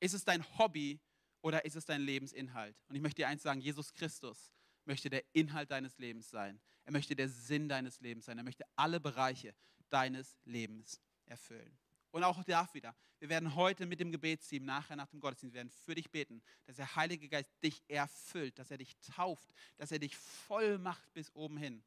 [0.00, 1.00] Ist es dein Hobby
[1.42, 2.76] oder ist es dein Lebensinhalt?
[2.88, 4.52] Und ich möchte dir eins sagen, Jesus Christus
[4.84, 6.60] möchte der Inhalt deines Lebens sein.
[6.84, 8.38] Er möchte der Sinn deines Lebens sein.
[8.38, 9.54] Er möchte alle Bereiche
[9.88, 11.76] deines Lebens erfüllen.
[12.12, 15.70] Und auch da wieder, wir werden heute mit dem Gebetsteam nachher nach dem Gottesdienst werden
[15.70, 19.98] für dich beten, dass der Heilige Geist dich erfüllt, dass er dich tauft, dass er
[19.98, 21.82] dich voll macht bis oben hin.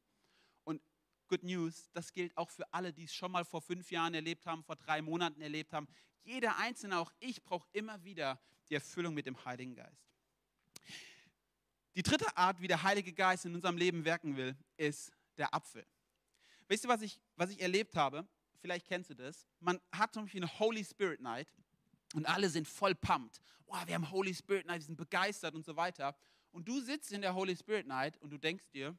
[0.64, 0.82] Und
[1.30, 4.46] Good News, das gilt auch für alle, die es schon mal vor fünf Jahren erlebt
[4.46, 5.86] haben, vor drei Monaten erlebt haben.
[6.24, 10.10] Jeder Einzelne, auch ich, braucht immer wieder die Erfüllung mit dem Heiligen Geist.
[11.94, 15.86] Die dritte Art, wie der Heilige Geist in unserem Leben wirken will, ist der Apfel.
[16.66, 18.26] Wisst ihr, was ich, was ich erlebt habe?
[18.60, 19.46] Vielleicht kennst du das.
[19.60, 21.52] Man hat zum Beispiel eine Holy Spirit Night
[22.14, 23.40] und alle sind voll pumped.
[23.66, 26.16] Wow, wir haben Holy Spirit Night, wir sind begeistert und so weiter.
[26.50, 28.98] Und du sitzt in der Holy Spirit Night und du denkst dir,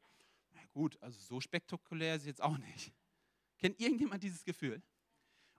[0.71, 2.93] gut, also so spektakulär ist es jetzt auch nicht.
[3.57, 4.81] Kennt irgendjemand dieses Gefühl?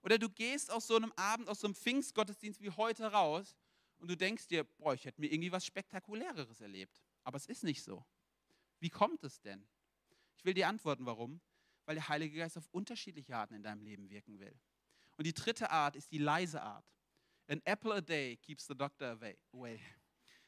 [0.01, 3.55] Oder du gehst aus so einem Abend, aus so einem Pfingstgottesdienst wie heute raus
[3.97, 7.01] und du denkst dir, boah, ich hätte mir irgendwie was Spektakuläreres erlebt.
[7.23, 8.05] Aber es ist nicht so.
[8.79, 9.65] Wie kommt es denn?
[10.35, 11.39] Ich will dir antworten, warum.
[11.85, 14.57] Weil der Heilige Geist auf unterschiedliche Arten in deinem Leben wirken will.
[15.15, 16.85] Und die dritte Art ist die leise Art.
[17.47, 19.79] An apple a day keeps the doctor away.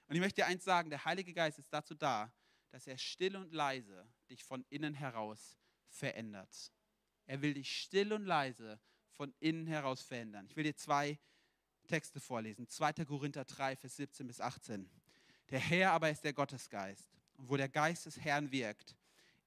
[0.08, 2.32] Und ich möchte dir eins sagen, der Heilige Geist ist dazu da,
[2.76, 5.58] dass er still und leise dich von innen heraus
[5.88, 6.74] verändert.
[7.26, 8.82] Er will dich still und leise
[9.14, 10.46] von innen heraus verändern.
[10.50, 11.18] Ich will dir zwei
[11.88, 12.68] Texte vorlesen.
[12.68, 13.06] 2.
[13.06, 14.90] Korinther 3, Vers 17 bis 18.
[15.52, 17.18] Der Herr aber ist der Gottesgeist.
[17.38, 18.98] Und wo der Geist des Herrn wirkt,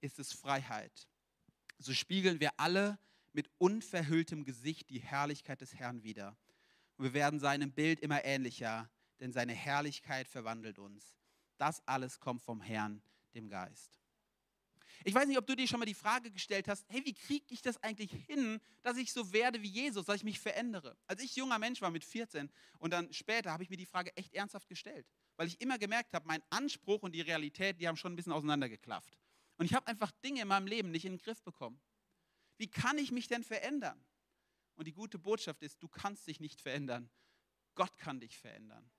[0.01, 1.07] ist es Freiheit.
[1.79, 2.99] So spiegeln wir alle
[3.35, 6.35] mit unverhülltem Gesicht die Herrlichkeit des Herrn wider.
[6.97, 8.89] Und wir werden seinem Bild immer ähnlicher,
[9.21, 11.15] denn seine Herrlichkeit verwandelt uns.
[11.59, 13.03] Das alles kommt vom Herrn,
[13.35, 13.99] dem Geist.
[15.05, 17.45] Ich weiß nicht, ob du dir schon mal die Frage gestellt hast, hey, wie kriege
[17.51, 20.97] ich das eigentlich hin, dass ich so werde wie Jesus, dass ich mich verändere?
[21.07, 24.17] Als ich junger Mensch war mit 14 und dann später habe ich mir die Frage
[24.17, 27.97] echt ernsthaft gestellt, weil ich immer gemerkt habe, mein Anspruch und die Realität, die haben
[27.97, 29.17] schon ein bisschen auseinandergeklafft.
[29.57, 31.81] Und ich habe einfach Dinge in meinem Leben nicht in den Griff bekommen.
[32.57, 34.05] Wie kann ich mich denn verändern?
[34.75, 37.11] Und die gute Botschaft ist, du kannst dich nicht verändern.
[37.75, 38.91] Gott kann dich verändern.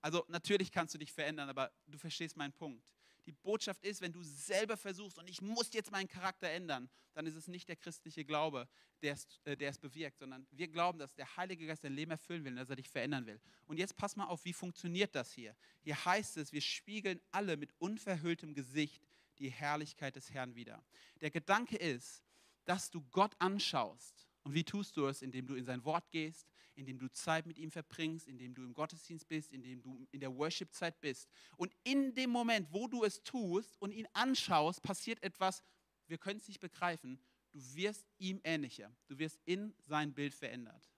[0.00, 2.84] Also natürlich kannst du dich verändern, aber du verstehst meinen Punkt.
[3.26, 7.26] Die Botschaft ist, wenn du selber versuchst und ich muss jetzt meinen Charakter ändern, dann
[7.26, 8.68] ist es nicht der christliche Glaube,
[9.02, 12.10] der es, äh, der es bewirkt, sondern wir glauben, dass der Heilige Geist dein Leben
[12.10, 13.40] erfüllen will, dass er dich verändern will.
[13.66, 15.56] Und jetzt pass mal auf, wie funktioniert das hier?
[15.82, 19.02] Hier heißt es, wir spiegeln alle mit unverhülltem Gesicht
[19.38, 20.84] die Herrlichkeit des Herrn wieder.
[21.20, 22.22] Der Gedanke ist,
[22.64, 24.29] dass du Gott anschaust.
[24.50, 25.22] Und wie tust du es?
[25.22, 28.74] Indem du in sein Wort gehst, indem du Zeit mit ihm verbringst, indem du im
[28.74, 31.28] Gottesdienst bist, indem du in der Worship-Zeit bist.
[31.56, 35.62] Und in dem Moment, wo du es tust und ihn anschaust, passiert etwas,
[36.08, 37.20] wir können es nicht begreifen,
[37.52, 38.92] Du wirst ihm ähnlicher.
[39.08, 40.88] Du wirst in sein Bild verändert.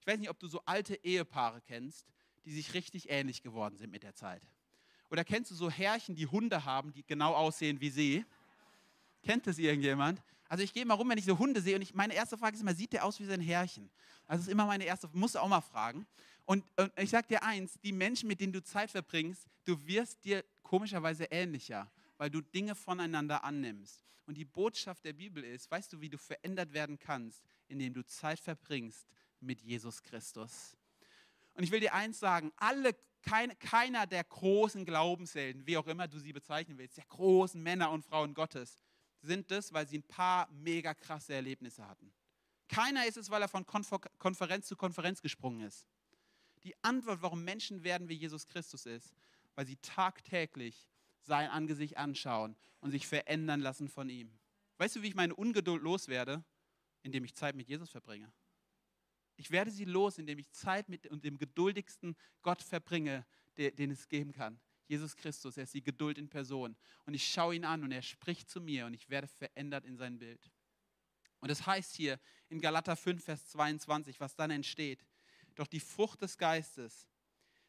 [0.00, 2.06] Ich weiß nicht, ob du so alte Ehepaare kennst,
[2.44, 4.42] die sich richtig ähnlich geworden sind mit der Zeit.
[5.10, 8.24] Oder kennst du so Herrchen, die Hunde haben, die genau aussehen wie sie?
[9.22, 10.22] Kennt das irgendjemand?
[10.48, 12.54] Also ich gehe mal rum, wenn ich so Hunde sehe und ich, meine erste Frage
[12.54, 13.90] ist immer, sieht der aus wie sein Herrchen?
[14.26, 16.06] Also das ist immer meine erste, muss auch mal fragen.
[16.44, 20.24] Und, und ich sage dir eins, die Menschen, mit denen du Zeit verbringst, du wirst
[20.24, 24.04] dir komischerweise ähnlicher, weil du Dinge voneinander annimmst.
[24.26, 28.04] Und die Botschaft der Bibel ist, weißt du, wie du verändert werden kannst, indem du
[28.04, 29.06] Zeit verbringst
[29.40, 30.76] mit Jesus Christus.
[31.54, 36.08] Und ich will dir eins sagen, alle, kein, keiner der großen Glaubenshelden, wie auch immer
[36.08, 38.78] du sie bezeichnen willst, der großen Männer und Frauen Gottes,
[39.26, 42.12] sind es, weil sie ein paar mega krasse Erlebnisse hatten.
[42.68, 45.86] Keiner ist es, weil er von Konferenz zu Konferenz gesprungen ist.
[46.64, 49.14] Die Antwort, warum Menschen werden wie Jesus Christus ist,
[49.54, 50.88] weil sie tagtäglich
[51.22, 54.30] sein Angesicht anschauen und sich verändern lassen von ihm.
[54.78, 56.44] Weißt du, wie ich meine Ungeduld loswerde?
[57.02, 58.32] Indem ich Zeit mit Jesus verbringe.
[59.36, 63.24] Ich werde sie los, indem ich Zeit mit dem geduldigsten Gott verbringe,
[63.56, 64.58] den es geben kann.
[64.88, 66.76] Jesus Christus, er ist die Geduld in Person.
[67.04, 69.96] Und ich schaue ihn an und er spricht zu mir und ich werde verändert in
[69.96, 70.50] sein Bild.
[71.40, 72.18] Und es das heißt hier
[72.48, 75.04] in Galater 5, Vers 22, was dann entsteht.
[75.54, 77.08] Doch die Frucht des Geistes,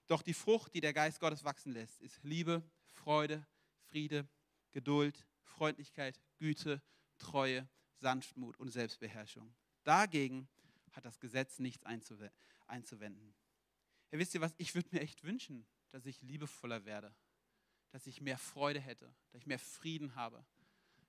[0.08, 3.46] doch die Frucht, die der Geist Gottes wachsen lässt, ist Liebe, Freude,
[3.84, 4.28] Friede,
[4.72, 6.82] Geduld, Freundlichkeit, Güte,
[7.18, 9.54] Treue, Sanftmut und Selbstbeherrschung.
[9.84, 10.48] Dagegen
[10.92, 13.34] hat das Gesetz nichts einzuwenden.
[14.12, 17.14] Ja, wisst ihr was, ich würde mir echt wünschen, dass ich liebevoller werde,
[17.92, 20.46] dass ich mehr Freude hätte, dass ich mehr Frieden habe,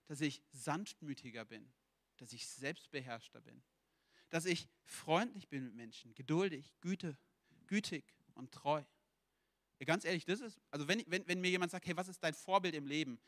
[0.06, 1.70] dass ich sanftmütiger bin,
[2.16, 3.62] dass ich selbstbeherrschter bin,
[4.30, 7.18] dass ich freundlich bin mit Menschen, geduldig, güte,
[7.66, 8.82] gütig und treu.
[9.78, 12.22] Ja, ganz ehrlich, das ist, also wenn, wenn, wenn mir jemand sagt, hey, was ist
[12.22, 13.20] dein Vorbild im Leben?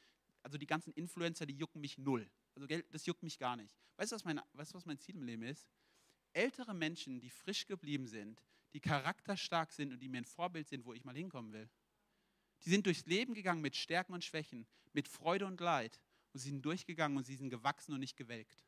[0.42, 2.28] Also die ganzen Influencer, die jucken mich null.
[2.54, 3.74] Also das juckt mich gar nicht.
[3.96, 5.68] Weißt du, was mein, weißt was mein Ziel im Leben ist?
[6.32, 10.84] Ältere Menschen, die frisch geblieben sind, die charakterstark sind und die mir ein Vorbild sind,
[10.84, 11.68] wo ich mal hinkommen will.
[12.64, 16.00] Die sind durchs Leben gegangen mit Stärken und Schwächen, mit Freude und Leid.
[16.32, 18.64] Und sie sind durchgegangen und sie sind gewachsen und nicht gewelkt.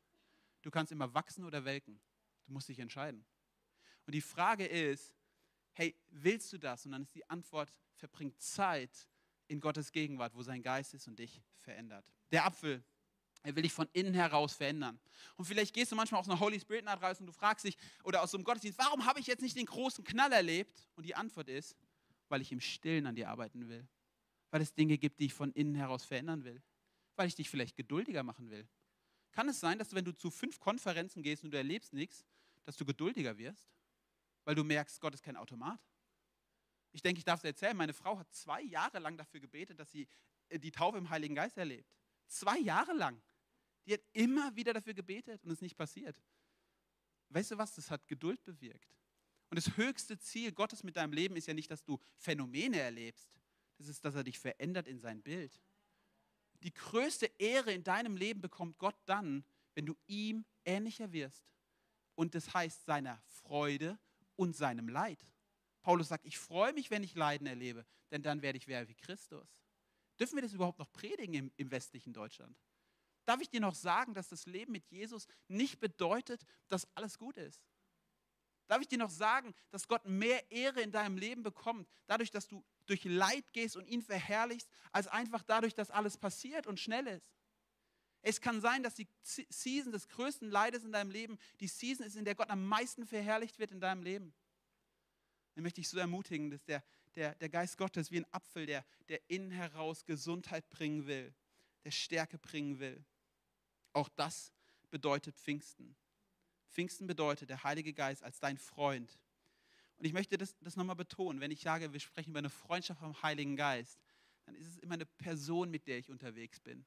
[0.61, 1.99] Du kannst immer wachsen oder welken.
[2.45, 3.25] Du musst dich entscheiden.
[4.05, 5.13] Und die Frage ist,
[5.73, 6.85] hey, willst du das?
[6.85, 9.07] Und dann ist die Antwort, verbring Zeit
[9.47, 12.11] in Gottes Gegenwart, wo sein Geist ist und dich verändert.
[12.31, 12.83] Der Apfel
[13.43, 14.99] er will dich von innen heraus verändern.
[15.35, 17.77] Und vielleicht gehst du manchmal aus einer Holy Spirit Night raus und du fragst dich,
[18.03, 20.73] oder aus so einem Gottesdienst, warum habe ich jetzt nicht den großen Knall erlebt?
[20.95, 21.75] Und die Antwort ist,
[22.29, 23.85] weil ich im Stillen an dir arbeiten will.
[24.49, 26.61] Weil es Dinge gibt, die ich von innen heraus verändern will.
[27.15, 28.67] Weil ich dich vielleicht geduldiger machen will.
[29.31, 32.23] Kann es sein, dass du, wenn du zu fünf Konferenzen gehst und du erlebst nichts,
[32.63, 33.67] dass du geduldiger wirst?
[34.45, 35.79] Weil du merkst, Gott ist kein Automat.
[36.91, 39.91] Ich denke, ich darf es erzählen, meine Frau hat zwei Jahre lang dafür gebetet, dass
[39.91, 40.07] sie
[40.49, 41.91] äh, die Taufe im Heiligen Geist erlebt.
[42.27, 43.21] Zwei Jahre lang.
[43.85, 46.21] Die hat immer wieder dafür gebetet und es ist nicht passiert.
[47.29, 47.73] Weißt du was?
[47.75, 48.95] Das hat Geduld bewirkt.
[49.49, 53.29] Und das höchste Ziel Gottes mit deinem Leben ist ja nicht, dass du Phänomene erlebst.
[53.77, 55.61] Das ist, dass er dich verändert in sein Bild.
[56.63, 59.43] Die größte Ehre in deinem Leben bekommt Gott dann,
[59.75, 61.45] wenn du ihm ähnlicher wirst.
[62.15, 63.99] Und das heißt seiner Freude
[64.35, 65.25] und seinem Leid.
[65.81, 68.95] Paulus sagt, ich freue mich, wenn ich Leiden erlebe, denn dann werde ich wer wie
[68.95, 69.47] Christus.
[70.19, 72.57] Dürfen wir das überhaupt noch predigen im, im westlichen Deutschland?
[73.25, 77.37] Darf ich dir noch sagen, dass das Leben mit Jesus nicht bedeutet, dass alles gut
[77.37, 77.61] ist?
[78.67, 82.47] Darf ich dir noch sagen, dass Gott mehr Ehre in deinem Leben bekommt, dadurch, dass
[82.47, 87.07] du durch Leid gehst und ihn verherrlichst, als einfach dadurch, dass alles passiert und schnell
[87.07, 87.31] ist?
[88.21, 92.15] Es kann sein, dass die Season des größten Leides in deinem Leben die Season ist,
[92.15, 94.33] in der Gott am meisten verherrlicht wird in deinem Leben.
[95.55, 96.83] Dann möchte ich so ermutigen, dass der,
[97.15, 101.35] der, der Geist Gottes wie ein Apfel, der, der innen heraus Gesundheit bringen will,
[101.83, 103.05] der Stärke bringen will.
[103.93, 104.51] Auch das
[104.89, 105.95] bedeutet Pfingsten.
[106.69, 109.17] Pfingsten bedeutet der Heilige Geist als dein Freund.
[109.97, 112.99] Und ich möchte das, das nochmal betonen, wenn ich sage, wir sprechen über eine Freundschaft
[112.99, 113.99] vom Heiligen Geist,
[114.45, 116.85] dann ist es immer eine Person, mit der ich unterwegs bin.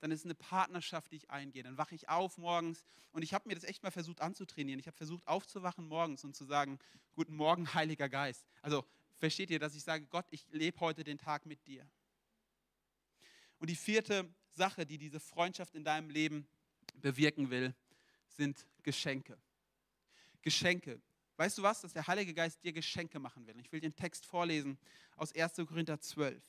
[0.00, 1.62] Dann ist es eine Partnerschaft, die ich eingehe.
[1.62, 4.78] Dann wache ich auf morgens und ich habe mir das echt mal versucht anzutrainieren.
[4.80, 6.78] Ich habe versucht aufzuwachen morgens und zu sagen,
[7.14, 8.44] guten Morgen, Heiliger Geist.
[8.62, 8.84] Also
[9.16, 11.88] versteht ihr, dass ich sage, Gott, ich lebe heute den Tag mit dir.
[13.58, 16.46] Und die vierte Sache, die diese Freundschaft in deinem Leben
[16.94, 17.74] bewirken will,
[18.28, 19.38] sind Geschenke.
[20.42, 21.00] Geschenke.
[21.36, 23.58] Weißt du was, dass der Heilige Geist dir Geschenke machen will?
[23.58, 24.78] Ich will den Text vorlesen
[25.16, 25.54] aus 1.
[25.66, 26.42] Korinther 12.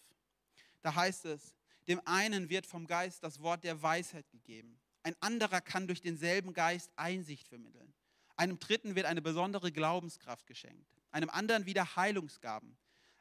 [0.82, 1.56] Da heißt es,
[1.88, 4.80] dem einen wird vom Geist das Wort der Weisheit gegeben.
[5.04, 7.94] Ein anderer kann durch denselben Geist Einsicht vermitteln.
[8.36, 10.88] Einem dritten wird eine besondere Glaubenskraft geschenkt.
[11.12, 12.78] Einem anderen wieder Heilungsgaben.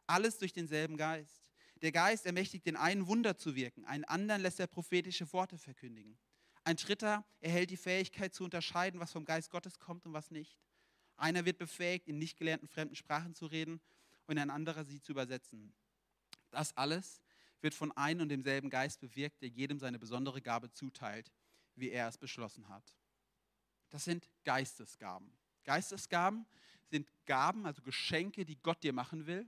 [0.07, 1.42] Alles durch denselben Geist.
[1.83, 6.17] Der Geist ermächtigt den einen Wunder zu wirken, einen anderen lässt er prophetische Worte verkündigen.
[6.65, 10.57] Ein dritter erhält die Fähigkeit zu unterscheiden, was vom Geist Gottes kommt und was nicht.
[11.17, 13.81] Einer wird befähigt, in nicht gelernten fremden Sprachen zu reden
[14.27, 15.75] und ein anderer sie zu übersetzen.
[16.51, 17.21] Das alles
[17.61, 21.33] wird von einem und demselben Geist bewirkt, der jedem seine besondere Gabe zuteilt,
[21.75, 22.97] wie er es beschlossen hat.
[23.91, 25.33] Das sind Geistesgaben.
[25.65, 26.47] Geistesgaben
[26.91, 29.47] sind Gaben, also Geschenke, die Gott dir machen will.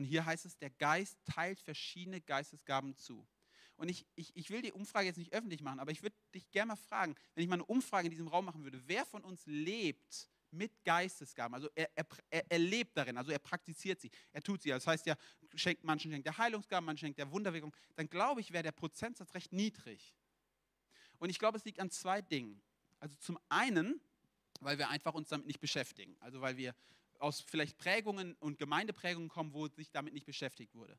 [0.00, 3.28] Und hier heißt es, der Geist teilt verschiedene Geistesgaben zu.
[3.76, 6.50] Und ich, ich, ich will die Umfrage jetzt nicht öffentlich machen, aber ich würde dich
[6.52, 9.22] gerne mal fragen, wenn ich mal eine Umfrage in diesem Raum machen würde, wer von
[9.22, 11.54] uns lebt mit Geistesgaben?
[11.54, 12.06] Also er, er,
[12.48, 14.70] er lebt darin, also er praktiziert sie, er tut sie.
[14.70, 15.18] Das heißt ja,
[15.54, 17.76] schenkt, manchen schenkt der Heilungsgaben, manchen schenkt der Wunderwirkung.
[17.94, 20.14] Dann glaube ich, wäre der Prozentsatz recht niedrig.
[21.18, 22.62] Und ich glaube, es liegt an zwei Dingen.
[23.00, 24.00] Also zum einen,
[24.60, 26.16] weil wir einfach uns damit nicht beschäftigen.
[26.20, 26.74] Also weil wir
[27.20, 30.98] aus vielleicht Prägungen und Gemeindeprägungen kommen, wo sich damit nicht beschäftigt wurde.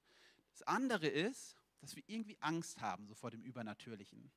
[0.53, 4.31] Das andere ist, dass wir irgendwie Angst haben, so vor dem Übernatürlichen.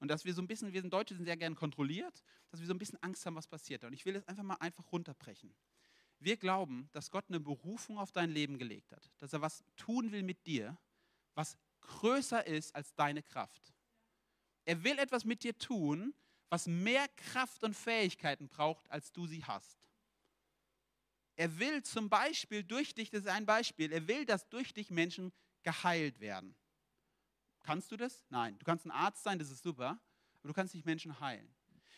[0.00, 2.66] Und dass wir so ein bisschen, wir sind Deutsche, sind sehr gern kontrolliert, dass wir
[2.66, 3.84] so ein bisschen Angst haben, was passiert.
[3.84, 5.54] Und ich will das einfach mal einfach runterbrechen.
[6.18, 10.12] Wir glauben, dass Gott eine Berufung auf dein Leben gelegt hat, dass er was tun
[10.12, 10.76] will mit dir,
[11.34, 13.72] was größer ist als deine Kraft.
[14.64, 16.14] Er will etwas mit dir tun,
[16.48, 19.88] was mehr Kraft und Fähigkeiten braucht, als du sie hast.
[21.36, 24.90] Er will zum Beispiel durch dich, das ist ein Beispiel, er will, dass durch dich
[24.90, 26.54] Menschen geheilt werden.
[27.62, 28.24] Kannst du das?
[28.28, 28.58] Nein.
[28.58, 29.98] Du kannst ein Arzt sein, das ist super,
[30.38, 31.48] aber du kannst nicht Menschen heilen.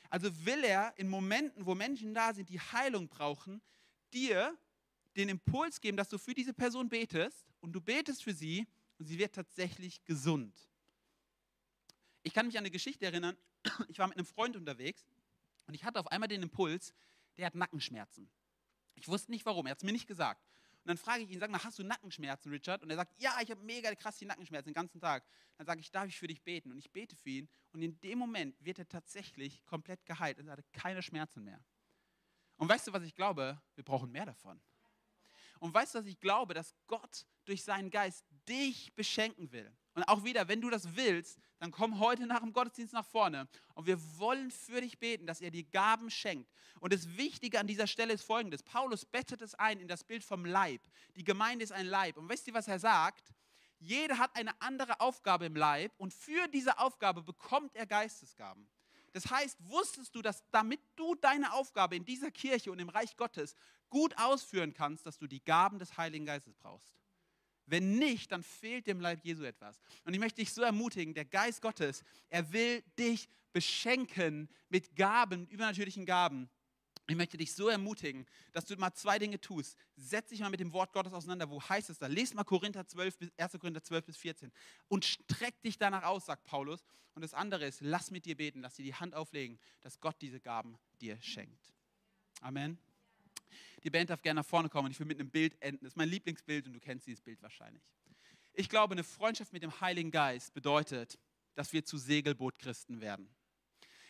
[0.08, 3.60] Also will er in Momenten, wo Menschen da sind, die Heilung brauchen,
[4.14, 4.56] dir
[5.16, 8.66] den Impuls geben, dass du für diese Person betest und du betest für sie
[8.98, 10.54] und sie wird tatsächlich gesund.
[12.22, 13.36] Ich kann mich an eine Geschichte erinnern,
[13.88, 15.04] ich war mit einem Freund unterwegs
[15.66, 16.94] und ich hatte auf einmal den Impuls,
[17.36, 18.30] der hat Nackenschmerzen.
[18.96, 20.42] Ich wusste nicht warum, er hat es mir nicht gesagt.
[20.86, 22.82] Und dann frage ich ihn, sag mal, hast du Nackenschmerzen, Richard?
[22.82, 25.24] Und er sagt, ja, ich habe mega krass die Nackenschmerzen den ganzen Tag.
[25.56, 26.70] Dann sage ich, darf ich für dich beten?
[26.70, 27.48] Und ich bete für ihn.
[27.72, 30.38] Und in dem Moment wird er tatsächlich komplett geheilt.
[30.38, 31.60] Er hatte keine Schmerzen mehr.
[32.56, 33.60] Und weißt du, was ich glaube?
[33.74, 34.60] Wir brauchen mehr davon.
[35.58, 36.54] Und weißt du, was ich glaube?
[36.54, 39.76] Dass Gott durch seinen Geist dich beschenken will.
[39.96, 43.48] Und auch wieder, wenn du das willst, dann komm heute nach dem Gottesdienst nach vorne.
[43.74, 46.52] Und wir wollen für dich beten, dass er dir Gaben schenkt.
[46.80, 48.62] Und das Wichtige an dieser Stelle ist folgendes.
[48.62, 50.82] Paulus bettet es ein in das Bild vom Leib.
[51.16, 52.18] Die Gemeinde ist ein Leib.
[52.18, 53.32] Und wisst ihr, was er sagt?
[53.78, 58.68] Jeder hat eine andere Aufgabe im Leib und für diese Aufgabe bekommt er Geistesgaben.
[59.14, 63.16] Das heißt, wusstest du, dass damit du deine Aufgabe in dieser Kirche und im Reich
[63.16, 63.54] Gottes
[63.88, 66.94] gut ausführen kannst, dass du die Gaben des Heiligen Geistes brauchst?
[67.66, 69.80] Wenn nicht, dann fehlt dem Leib Jesu etwas.
[70.04, 75.46] Und ich möchte dich so ermutigen, der Geist Gottes, er will dich beschenken mit Gaben,
[75.48, 76.48] übernatürlichen Gaben.
[77.08, 79.76] Ich möchte dich so ermutigen, dass du mal zwei Dinge tust.
[79.96, 81.48] Setz dich mal mit dem Wort Gottes auseinander.
[81.48, 82.08] Wo heißt es da?
[82.08, 83.52] Lest mal Korinther 12, 1.
[83.52, 84.52] Korinther 12 bis 14
[84.88, 86.84] und streck dich danach aus, sagt Paulus.
[87.14, 90.16] Und das andere ist, lass mit dir beten, lass dir die Hand auflegen, dass Gott
[90.20, 91.72] diese Gaben dir schenkt.
[92.40, 92.78] Amen.
[93.82, 95.84] Die Band darf gerne nach vorne kommen und ich will mit einem Bild enden.
[95.84, 97.82] Das ist mein Lieblingsbild und du kennst dieses Bild wahrscheinlich.
[98.54, 101.18] Ich glaube, eine Freundschaft mit dem Heiligen Geist bedeutet,
[101.54, 103.28] dass wir zu Segelbootchristen werden.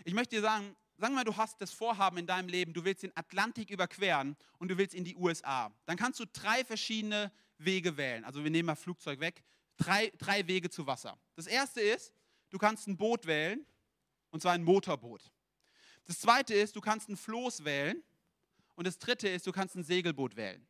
[0.05, 3.03] Ich möchte dir sagen, wir mal, du hast das Vorhaben in deinem Leben, du willst
[3.03, 5.73] den Atlantik überqueren und du willst in die USA.
[5.85, 8.25] Dann kannst du drei verschiedene Wege wählen.
[8.25, 9.43] Also wir nehmen mal Flugzeug weg.
[9.77, 11.19] Drei, drei Wege zu Wasser.
[11.35, 12.15] Das erste ist,
[12.51, 13.67] du kannst ein Boot wählen,
[14.31, 15.31] und zwar ein Motorboot.
[16.05, 18.03] Das zweite ist, du kannst ein Floß wählen.
[18.77, 20.65] Und das dritte ist, du kannst ein Segelboot wählen.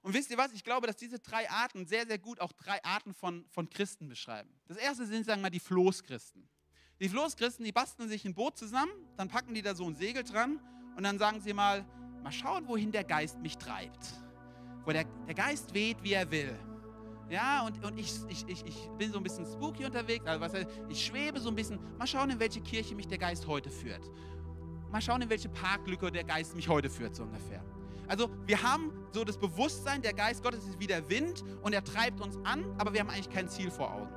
[0.00, 0.52] Und wisst ihr was?
[0.52, 4.08] Ich glaube, dass diese drei Arten sehr, sehr gut auch drei Arten von, von Christen
[4.08, 4.48] beschreiben.
[4.68, 6.48] Das erste sind, sagen wir mal, die Floßchristen.
[7.00, 10.22] Die Floßchristen, die basteln sich ein Boot zusammen, dann packen die da so ein Segel
[10.22, 10.60] dran
[10.96, 11.84] und dann sagen sie mal,
[12.22, 14.06] mal schauen, wohin der Geist mich treibt.
[14.84, 16.56] Wo der, der Geist weht, wie er will.
[17.28, 20.54] Ja, und, und ich, ich, ich, ich bin so ein bisschen spooky unterwegs, also was
[20.54, 23.68] heißt, ich schwebe so ein bisschen, mal schauen, in welche Kirche mich der Geist heute
[23.68, 24.08] führt
[24.96, 27.62] mal schauen, in welche Parklücke der Geist mich heute führt, so ungefähr.
[28.08, 31.84] Also wir haben so das Bewusstsein, der Geist Gottes ist wie der Wind und er
[31.84, 34.08] treibt uns an, aber wir haben eigentlich kein Ziel vor Augen.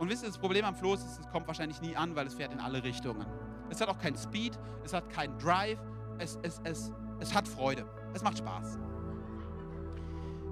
[0.00, 2.34] Und wisst ihr, das Problem am Floß ist, es kommt wahrscheinlich nie an, weil es
[2.34, 3.24] fährt in alle Richtungen.
[3.70, 5.78] Es hat auch keinen Speed, es hat keinen Drive,
[6.18, 8.78] es, es, es, es hat Freude, es macht Spaß.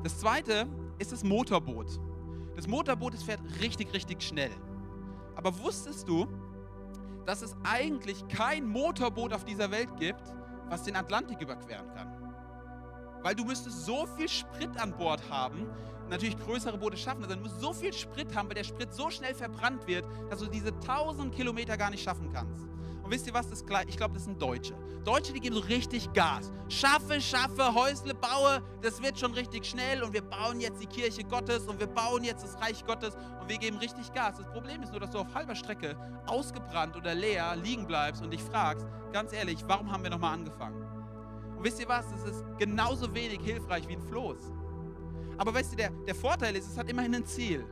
[0.04, 0.68] Das zweite
[1.00, 2.00] ist das Motorboot.
[2.54, 4.52] Das Motorboot, das fährt richtig, richtig schnell.
[5.34, 6.28] Aber wusstest du,
[7.26, 10.22] dass es eigentlich kein Motorboot auf dieser Welt gibt,
[10.68, 12.08] was den Atlantik überqueren kann.
[13.22, 15.68] Weil du müsstest so viel Sprit an Bord haben,
[16.08, 19.10] natürlich größere Boote schaffen das, du musst so viel Sprit haben, weil der Sprit so
[19.10, 22.66] schnell verbrannt wird, dass du diese 1000 Kilometer gar nicht schaffen kannst.
[23.10, 23.48] Und wisst ihr was?
[23.50, 24.72] Das, ich glaube, das sind Deutsche.
[25.02, 26.52] Deutsche, die geben so richtig Gas.
[26.68, 31.24] Schaffe, schaffe, Häusle baue, das wird schon richtig schnell und wir bauen jetzt die Kirche
[31.24, 34.36] Gottes und wir bauen jetzt das Reich Gottes und wir geben richtig Gas.
[34.36, 35.96] Das Problem ist nur, dass du auf halber Strecke
[36.26, 40.80] ausgebrannt oder leer liegen bleibst und dich fragst, ganz ehrlich, warum haben wir nochmal angefangen?
[41.56, 42.06] Und wisst ihr was?
[42.12, 44.52] Es ist genauso wenig hilfreich wie ein Floß.
[45.36, 47.66] Aber weißt du, der, der Vorteil ist, es hat immerhin ein Ziel.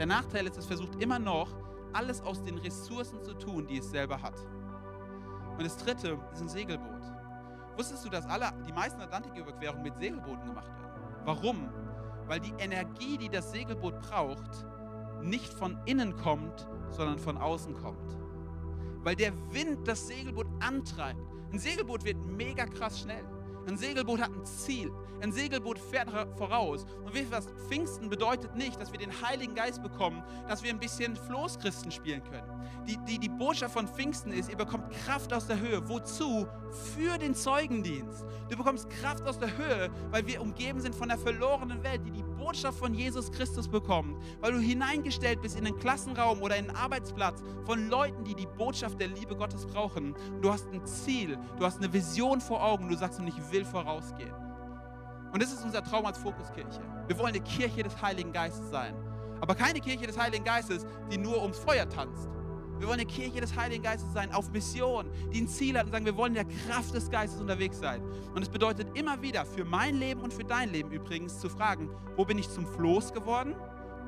[0.00, 1.54] Der Nachteil ist, es versucht immer noch,
[1.92, 4.34] alles aus den Ressourcen zu tun, die es selber hat.
[5.60, 7.02] Und das dritte ist ein Segelboot.
[7.76, 11.20] Wusstest du, dass alle, die meisten Atlantiküberquerungen mit Segelbooten gemacht werden?
[11.26, 11.68] Warum?
[12.26, 14.64] Weil die Energie, die das Segelboot braucht,
[15.20, 18.16] nicht von innen kommt, sondern von außen kommt.
[19.04, 21.20] Weil der Wind das Segelboot antreibt.
[21.52, 23.26] Ein Segelboot wird mega krass schnell.
[23.70, 24.90] Ein Segelboot hat ein Ziel.
[25.22, 26.84] Ein Segelboot fährt voraus.
[27.04, 27.46] Und ihr was?
[27.68, 32.20] Pfingsten bedeutet nicht, dass wir den Heiligen Geist bekommen, dass wir ein bisschen Floßchristen spielen
[32.24, 32.50] können.
[32.88, 35.88] Die, die, die Botschaft von Pfingsten ist, ihr bekommt Kraft aus der Höhe.
[35.88, 36.48] Wozu?
[36.96, 38.24] Für den Zeugendienst.
[38.48, 42.10] Du bekommst Kraft aus der Höhe, weil wir umgeben sind von der verlorenen Welt, die
[42.10, 44.20] die Botschaft von Jesus Christus bekommt.
[44.40, 48.46] Weil du hineingestellt bist in einen Klassenraum oder in einen Arbeitsplatz von Leuten, die die
[48.46, 50.14] Botschaft der Liebe Gottes brauchen.
[50.40, 52.88] Du hast ein Ziel, du hast eine Vision vor Augen.
[52.88, 54.34] Du sagst, und ich will vorausgehen.
[55.32, 56.80] Und das ist unser Traum als Fokuskirche.
[57.06, 58.94] Wir wollen eine Kirche des Heiligen Geistes sein.
[59.40, 62.28] Aber keine Kirche des Heiligen Geistes, die nur ums Feuer tanzt.
[62.78, 65.92] Wir wollen eine Kirche des Heiligen Geistes sein, auf Mission, die ein Ziel hat und
[65.92, 68.02] sagen, wir wollen in der Kraft des Geistes unterwegs sein.
[68.34, 71.90] Und es bedeutet immer wieder, für mein Leben und für dein Leben übrigens, zu fragen,
[72.16, 73.54] wo bin ich zum Floß geworden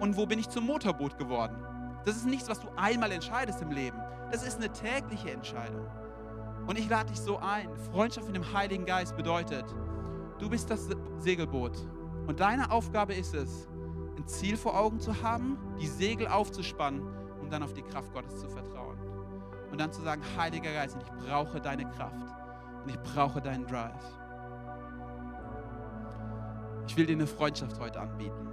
[0.01, 1.55] und wo bin ich zum Motorboot geworden.
[2.07, 3.99] Das ist nichts, was du einmal entscheidest im Leben.
[4.31, 5.87] Das ist eine tägliche Entscheidung.
[6.67, 7.69] Und ich lade dich so ein.
[7.93, 9.65] Freundschaft mit dem Heiligen Geist bedeutet,
[10.39, 10.89] du bist das
[11.19, 11.77] Segelboot.
[12.27, 13.69] Und deine Aufgabe ist es,
[14.17, 17.03] ein Ziel vor Augen zu haben, die Segel aufzuspannen
[17.41, 18.99] und dann auf die Kraft Gottes zu vertrauen.
[19.71, 22.37] Und dann zu sagen, Heiliger Geist, ich brauche deine Kraft
[22.85, 24.05] und ich brauche deinen Drive.
[26.87, 28.49] Ich will dir eine Freundschaft heute anbieten.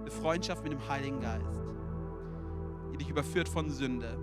[0.00, 1.60] Eine Freundschaft mit dem Heiligen Geist,
[2.92, 4.18] die dich überführt von Sünde,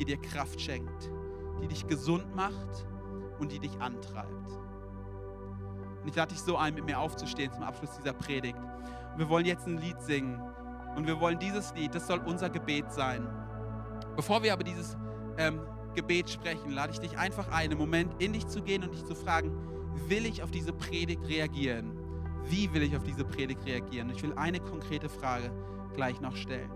[0.00, 1.10] die dir Kraft schenkt,
[1.60, 2.86] die dich gesund macht
[3.38, 4.50] und die dich antreibt.
[6.02, 8.58] Und ich lade dich so ein, mit mir aufzustehen zum Abschluss dieser Predigt.
[9.12, 10.40] Und wir wollen jetzt ein Lied singen.
[10.96, 13.26] Und wir wollen dieses Lied, das soll unser Gebet sein.
[14.14, 14.96] Bevor wir aber dieses
[15.38, 15.60] ähm,
[15.94, 19.04] Gebet sprechen, lade ich dich einfach ein, im Moment in dich zu gehen und dich
[19.04, 19.52] zu fragen,
[20.08, 21.98] will ich auf diese Predigt reagieren?
[22.44, 24.10] Wie will ich auf diese Predigt reagieren?
[24.10, 25.50] Ich will eine konkrete Frage
[25.94, 26.70] gleich noch stellen.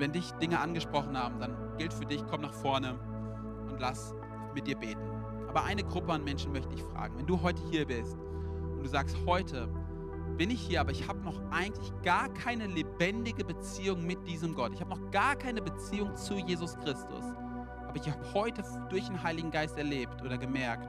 [0.00, 2.98] Wenn dich Dinge angesprochen haben, dann gilt für dich, komm nach vorne
[3.68, 4.14] und lass
[4.54, 5.00] mit dir beten.
[5.46, 7.18] Aber eine Gruppe an Menschen möchte ich fragen.
[7.18, 8.16] Wenn du heute hier bist
[8.72, 9.68] und du sagst, heute
[10.38, 14.72] bin ich hier, aber ich habe noch eigentlich gar keine lebendige Beziehung mit diesem Gott.
[14.72, 17.24] Ich habe noch gar keine Beziehung zu Jesus Christus.
[17.86, 20.88] Aber ich habe heute durch den Heiligen Geist erlebt oder gemerkt,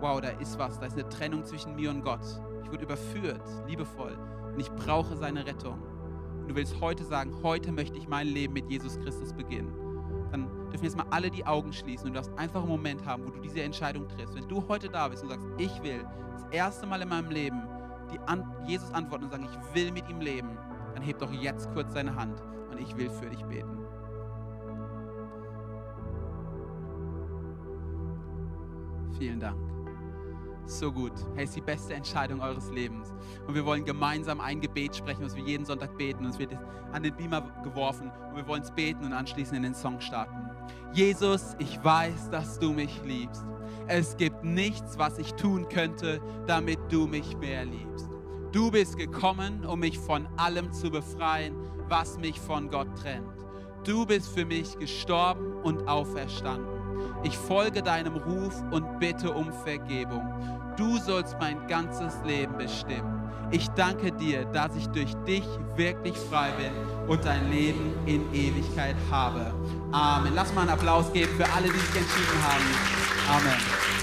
[0.00, 2.20] wow, da ist was, da ist eine Trennung zwischen mir und Gott.
[2.62, 4.18] Ich wurde überführt, liebevoll,
[4.52, 5.93] und ich brauche seine Rettung
[6.44, 9.72] und du willst heute sagen, heute möchte ich mein Leben mit Jesus Christus beginnen,
[10.30, 13.24] dann dürfen jetzt mal alle die Augen schließen und du darfst einfach einen Moment haben,
[13.24, 14.34] wo du diese Entscheidung triffst.
[14.34, 17.62] Wenn du heute da bist und sagst, ich will das erste Mal in meinem Leben
[18.12, 20.58] die An Jesus antworten und sagen, ich will mit ihm leben,
[20.92, 23.78] dann heb doch jetzt kurz deine Hand und ich will für dich beten.
[29.18, 29.56] Vielen Dank.
[30.66, 31.12] So gut.
[31.34, 33.12] Hey, ist die beste Entscheidung eures Lebens.
[33.46, 36.24] Und wir wollen gemeinsam ein Gebet sprechen, was wir jeden Sonntag beten.
[36.24, 36.56] Und es wird
[36.92, 38.10] an den Beamer geworfen.
[38.30, 40.50] Und wir wollen es beten und anschließend in den Song starten.
[40.92, 43.44] Jesus, ich weiß, dass du mich liebst.
[43.86, 48.08] Es gibt nichts, was ich tun könnte, damit du mich mehr liebst.
[48.52, 51.54] Du bist gekommen, um mich von allem zu befreien,
[51.88, 53.26] was mich von Gott trennt.
[53.84, 56.83] Du bist für mich gestorben und auferstanden.
[57.24, 60.22] Ich folge deinem Ruf und bitte um Vergebung.
[60.76, 63.30] Du sollst mein ganzes Leben bestimmen.
[63.50, 65.44] Ich danke dir, dass ich durch dich
[65.74, 66.72] wirklich frei bin
[67.08, 69.54] und dein Leben in Ewigkeit habe.
[69.92, 70.32] Amen.
[70.34, 73.38] Lass mal einen Applaus geben für alle, die sich entschieden haben.
[73.38, 73.93] Amen.